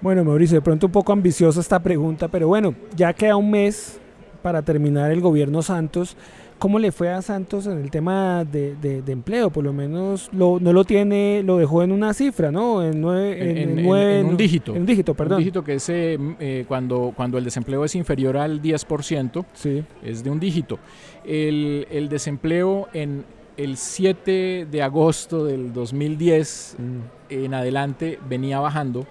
Bueno, 0.01 0.23
Mauricio, 0.23 0.56
de 0.56 0.62
pronto 0.62 0.88
un 0.88 0.91
poco 0.91 1.12
ambiciosa 1.13 1.60
esta 1.60 1.80
pregunta, 1.80 2.27
pero 2.27 2.47
bueno, 2.47 2.73
ya 2.95 3.13
queda 3.13 3.36
un 3.36 3.51
mes 3.51 3.99
para 4.41 4.62
terminar 4.62 5.12
el 5.12 5.21
gobierno 5.21 5.62
Santos. 5.62 6.15
¿Cómo 6.60 6.78
le 6.78 6.91
fue 6.91 7.10
a 7.10 7.22
Santos 7.22 7.67
en 7.67 7.78
el 7.78 7.89
tema 7.89 8.43
de, 8.43 8.76
de- 8.76 9.02
de 9.02 9.12
empleo? 9.13 9.50
Por 9.50 9.63
lo 9.63 9.72
menos 9.72 10.30
lo, 10.34 10.60
no 10.60 10.74
lo 10.74 10.84
tiene, 10.84 11.41
lo 11.43 11.58
dejó 11.58 11.84
en 11.84 11.91
una 11.93 12.13
cifra, 12.13 12.52
¿no? 12.52 12.84
En, 12.84 13.00
nueve, 13.00 13.41
En- 13.41 13.58
en- 13.58 13.80
en- 13.80 13.86
nueve- 13.86 14.24
un 14.24 14.36
dígito. 14.36 14.76
En 14.76 14.82
un 14.82 14.86
dígito, 14.86 15.13
perdón. 15.13 15.38
Un 15.38 15.39
dígito 15.39 15.63
que 15.63 15.76
es 15.76 15.88
eh, 15.88 16.17
eh, 16.39 16.65
cuando, 16.67 17.13
cuando 17.15 17.38
el 17.38 17.45
desempleo 17.45 17.86
es 17.86 17.95
inferior 17.95 18.36
al 18.36 18.62
10%, 18.62 19.45
Sí. 19.54 19.84
es 20.04 20.22
de 20.24 20.30
un 20.30 20.39
dígito. 20.41 20.80
El, 21.26 21.88
el 21.89 22.10
desempleo 22.10 22.89
en 22.93 23.24
el 23.56 23.78
7 23.78 24.67
de 24.69 24.82
agosto 24.82 25.45
del 25.45 25.72
2010 25.72 26.76
en 27.30 27.54
adelante 27.54 28.19
venía 28.28 28.60
bajando 28.60 29.06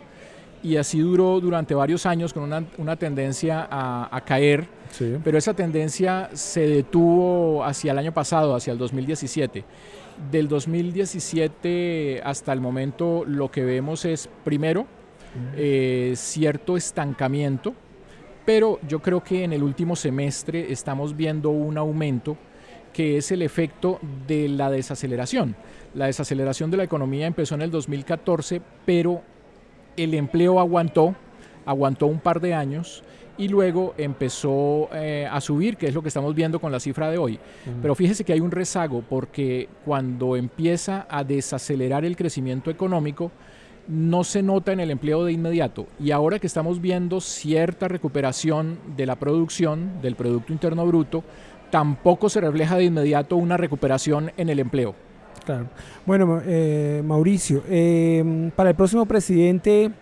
y 0.63 0.77
así 0.77 0.99
duró 1.01 1.41
durante 1.41 1.75
varios 1.75 2.05
años 2.05 2.33
con 2.35 2.43
una, 2.43 2.65
una 2.79 2.97
tendencia 2.97 3.67
a, 3.71 4.15
a 4.15 4.21
caer, 4.23 4.67
Sí. 4.91 5.17
pero 5.23 5.39
esa 5.39 5.55
tendencia 5.55 6.31
se 6.33 6.67
detuvo 6.67 7.65
hacia 7.65 7.93
el 7.93 7.99
año 7.99 8.13
pasado, 8.13 8.55
hacia 8.55 8.73
el 8.73 8.79
2017. 8.79 9.65
Del 10.31 10.49
2017 10.49 12.21
hasta 12.25 12.53
el 12.53 12.61
momento 12.61 13.25
lo 13.27 13.51
que 13.51 13.65
vemos 13.65 14.05
es, 14.05 14.29
primero, 14.45 14.87
eh, 15.57 16.15
cierto 16.17 16.77
estancamiento, 16.77 17.75
pero 18.45 18.81
yo 18.89 19.01
creo 19.01 19.23
que 19.23 19.45
en 19.45 19.53
el 19.53 19.63
último 19.63 19.95
semestre 19.95 20.73
estamos 20.73 21.17
viendo 21.17 21.51
un 21.51 21.77
aumento 21.77 22.37
que 22.93 23.19
es 23.19 23.31
el 23.31 23.43
efecto 23.43 24.01
de 24.27 24.49
la 24.49 24.71
desaceleración. 24.71 25.55
La 25.95 26.07
desaceleración 26.07 26.71
de 26.71 26.79
la 26.79 26.85
economía 26.85 27.27
empezó 27.27 27.55
en 27.55 27.63
el 27.63 27.71
2014, 27.71 28.61
pero 28.85 29.23
el 29.97 30.15
empleo 30.15 30.59
aguantó, 30.59 31.15
aguantó 31.69 32.07
un 32.07 32.19
par 32.19 32.41
de 32.41 32.55
años 32.55 33.03
y 33.37 33.47
luego 33.47 33.95
empezó 33.99 34.89
eh, 34.93 35.29
a 35.31 35.41
subir, 35.41 35.77
que 35.77 35.87
es 35.87 35.95
lo 35.95 36.03
que 36.03 36.09
estamos 36.09 36.35
viendo 36.35 36.59
con 36.59 36.73
la 36.73 36.81
cifra 36.81 37.11
de 37.11 37.19
hoy. 37.19 37.39
Pero 37.81 37.95
fíjese 37.95 38.25
que 38.25 38.33
hay 38.33 38.41
un 38.41 38.51
rezago 38.51 39.05
porque 39.09 39.69
cuando 39.85 40.35
empieza 40.35 41.07
a 41.09 41.23
desacelerar 41.23 42.05
el 42.05 42.17
crecimiento 42.17 42.71
económico, 42.71 43.31
no 43.87 44.25
se 44.25 44.43
nota 44.43 44.73
en 44.73 44.81
el 44.81 44.91
empleo 44.91 45.25
de 45.25 45.33
inmediato. 45.33 45.87
Y 46.01 46.11
ahora 46.11 46.39
que 46.39 46.47
estamos 46.47 46.81
viendo 46.81 47.21
cierta 47.21 47.87
recuperación 47.87 48.79
de 48.97 49.07
la 49.07 49.17
producción, 49.17 50.01
del 50.03 50.17
Producto 50.17 50.53
Interno 50.53 50.87
Bruto, 50.87 51.23
tampoco 51.71 52.29
se 52.29 52.41
refleja 52.41 52.77
de 52.77 52.85
inmediato 52.85 53.37
una 53.37 53.57
recuperación 53.57 54.33
en 54.37 54.49
el 54.49 54.59
empleo. 54.59 54.95
Claro. 55.45 55.67
Bueno, 56.05 56.43
eh, 56.45 57.03
Mauricio, 57.05 57.63
eh, 57.69 58.51
para 58.57 58.71
el 58.71 58.77
próximo 58.77 59.07
presidente, 59.07 59.93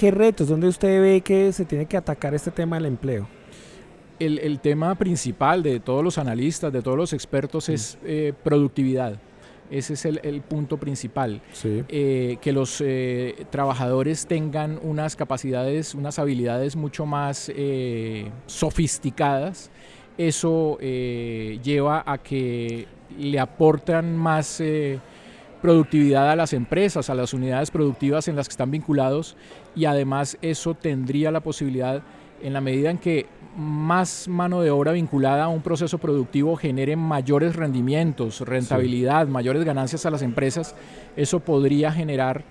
¿qué 0.00 0.10
retos? 0.10 0.48
¿Dónde 0.48 0.66
usted 0.66 0.98
ve 1.02 1.20
que 1.20 1.52
se 1.52 1.66
tiene 1.66 1.84
que 1.84 1.94
atacar 1.94 2.34
este 2.34 2.50
tema 2.50 2.76
del 2.76 2.86
empleo? 2.86 3.28
El, 4.18 4.38
el 4.38 4.58
tema 4.58 4.94
principal 4.94 5.62
de 5.62 5.78
todos 5.78 6.02
los 6.02 6.16
analistas, 6.16 6.72
de 6.72 6.80
todos 6.80 6.96
los 6.96 7.12
expertos, 7.12 7.68
es 7.68 7.98
eh, 8.06 8.32
productividad. 8.42 9.20
Ese 9.70 9.92
es 9.92 10.06
el, 10.06 10.18
el 10.22 10.40
punto 10.40 10.78
principal. 10.78 11.42
Sí. 11.52 11.84
Eh, 11.90 12.38
que 12.40 12.50
los 12.52 12.80
eh, 12.80 13.44
trabajadores 13.50 14.26
tengan 14.26 14.80
unas 14.82 15.16
capacidades, 15.16 15.94
unas 15.94 16.18
habilidades 16.18 16.76
mucho 16.76 17.04
más 17.04 17.52
eh, 17.54 18.30
sofisticadas. 18.46 19.70
Eso 20.16 20.78
lleva 20.80 22.02
a 22.06 22.16
que 22.16 22.86
le 23.18 23.38
aportan 23.38 24.16
más 24.16 24.62
productividad 25.60 26.30
a 26.30 26.36
las 26.36 26.52
empresas, 26.52 27.10
a 27.10 27.14
las 27.14 27.34
unidades 27.34 27.70
productivas 27.70 28.28
en 28.28 28.36
las 28.36 28.48
que 28.48 28.52
están 28.52 28.70
vinculados 28.70 29.36
y 29.76 29.84
además 29.84 30.38
eso 30.42 30.74
tendría 30.74 31.30
la 31.30 31.40
posibilidad, 31.40 32.02
en 32.42 32.52
la 32.52 32.60
medida 32.60 32.90
en 32.90 32.98
que 32.98 33.26
más 33.56 34.28
mano 34.28 34.62
de 34.62 34.70
obra 34.70 34.92
vinculada 34.92 35.44
a 35.44 35.48
un 35.48 35.62
proceso 35.62 35.98
productivo 35.98 36.56
genere 36.56 36.96
mayores 36.96 37.56
rendimientos, 37.56 38.40
rentabilidad, 38.40 39.26
mayores 39.26 39.64
ganancias 39.64 40.06
a 40.06 40.10
las 40.10 40.22
empresas, 40.22 40.74
eso 41.16 41.40
podría 41.40 41.92
generar 41.92 42.44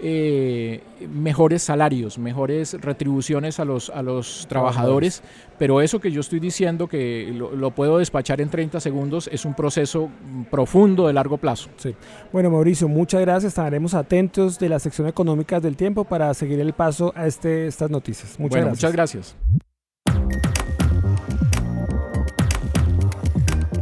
eh, 0.00 0.82
mejores 1.12 1.62
salarios, 1.62 2.18
mejores 2.18 2.74
retribuciones 2.80 3.60
a 3.60 3.64
los, 3.64 3.90
a 3.90 4.02
los 4.02 4.46
trabajadores, 4.48 5.22
pero 5.58 5.80
eso 5.80 6.00
que 6.00 6.10
yo 6.10 6.20
estoy 6.20 6.40
diciendo 6.40 6.88
que 6.88 7.32
lo, 7.34 7.54
lo, 7.54 7.70
puedo 7.70 7.98
despachar 7.98 8.40
en 8.40 8.50
30 8.50 8.80
segundos 8.80 9.28
es 9.32 9.44
un 9.44 9.54
proceso 9.54 10.10
profundo 10.50 11.06
de 11.06 11.12
largo 11.12 11.38
plazo. 11.38 11.70
Sí. 11.76 11.94
Bueno, 12.32 12.50
Mauricio, 12.50 12.88
muchas 12.88 13.20
gracias. 13.20 13.52
Estaremos 13.52 13.94
atentos 13.94 14.58
de 14.58 14.68
la 14.68 14.78
sección 14.78 15.06
económica 15.08 15.60
del 15.60 15.76
tiempo 15.76 16.04
para 16.04 16.32
seguir 16.34 16.60
el 16.60 16.72
paso 16.72 17.12
a 17.16 17.26
este, 17.26 17.66
estas 17.66 17.90
noticias. 17.90 18.38
Muchas 18.38 18.50
bueno, 18.50 18.66
gracias. 18.66 18.82
Muchas 18.82 18.92
gracias. 18.92 19.36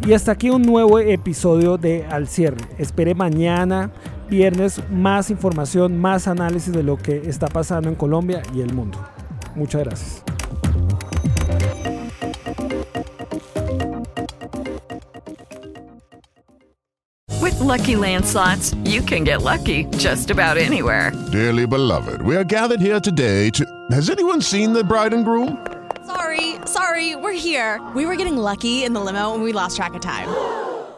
Y 0.05 0.15
hasta 0.15 0.33
aquí 0.33 0.51
un 0.51 0.63
nuevo 0.63 0.99
episodio 0.99 1.79
de 1.79 2.05
Al 2.07 2.27
Cierre. 2.27 2.61
Espere 2.77 3.15
mañana, 3.15 3.93
viernes, 4.33 4.81
más 4.91 5.31
información, 5.31 5.99
más 5.99 6.27
análisis 6.27 6.73
de 6.73 6.83
lo 6.83 6.97
que 6.97 7.29
está 7.29 7.49
pasando 7.49 7.91
en 7.91 7.95
Colombia 7.95 8.43
y 8.55 8.63
el 8.63 8.73
mundo. 8.73 8.99
Muchas 9.55 9.85
gracias. 9.85 10.25
With 17.43 17.61
lucky 17.61 17.95
landslots, 17.95 18.75
you 18.85 19.03
can 19.03 19.25
get 19.25 19.43
lucky 19.43 19.85
just 19.99 20.31
about 20.31 20.57
anywhere. 20.57 21.13
Dearly 21.31 21.67
beloved, 21.67 22.23
we 22.23 22.35
are 22.35 22.45
gathered 22.45 22.81
here 22.81 23.01
today 23.01 23.51
to. 23.51 23.65
Has 23.91 24.09
anyone 24.09 24.41
seen 24.41 24.73
the 24.73 24.83
bride 24.83 25.13
and 25.13 25.25
groom? 25.25 25.59
Sorry, 26.07 26.57
sorry, 26.65 27.17
we're 27.17 27.33
here. 27.33 27.81
We 27.95 28.07
were 28.07 28.17
getting 28.17 28.39
lucky 28.39 28.85
in 28.85 28.95
the 28.95 29.01
limo 29.01 29.35
and 29.35 29.43
we 29.43 29.53
lost 29.53 29.77
track 29.77 29.95
of 29.95 30.01
time. 30.01 30.29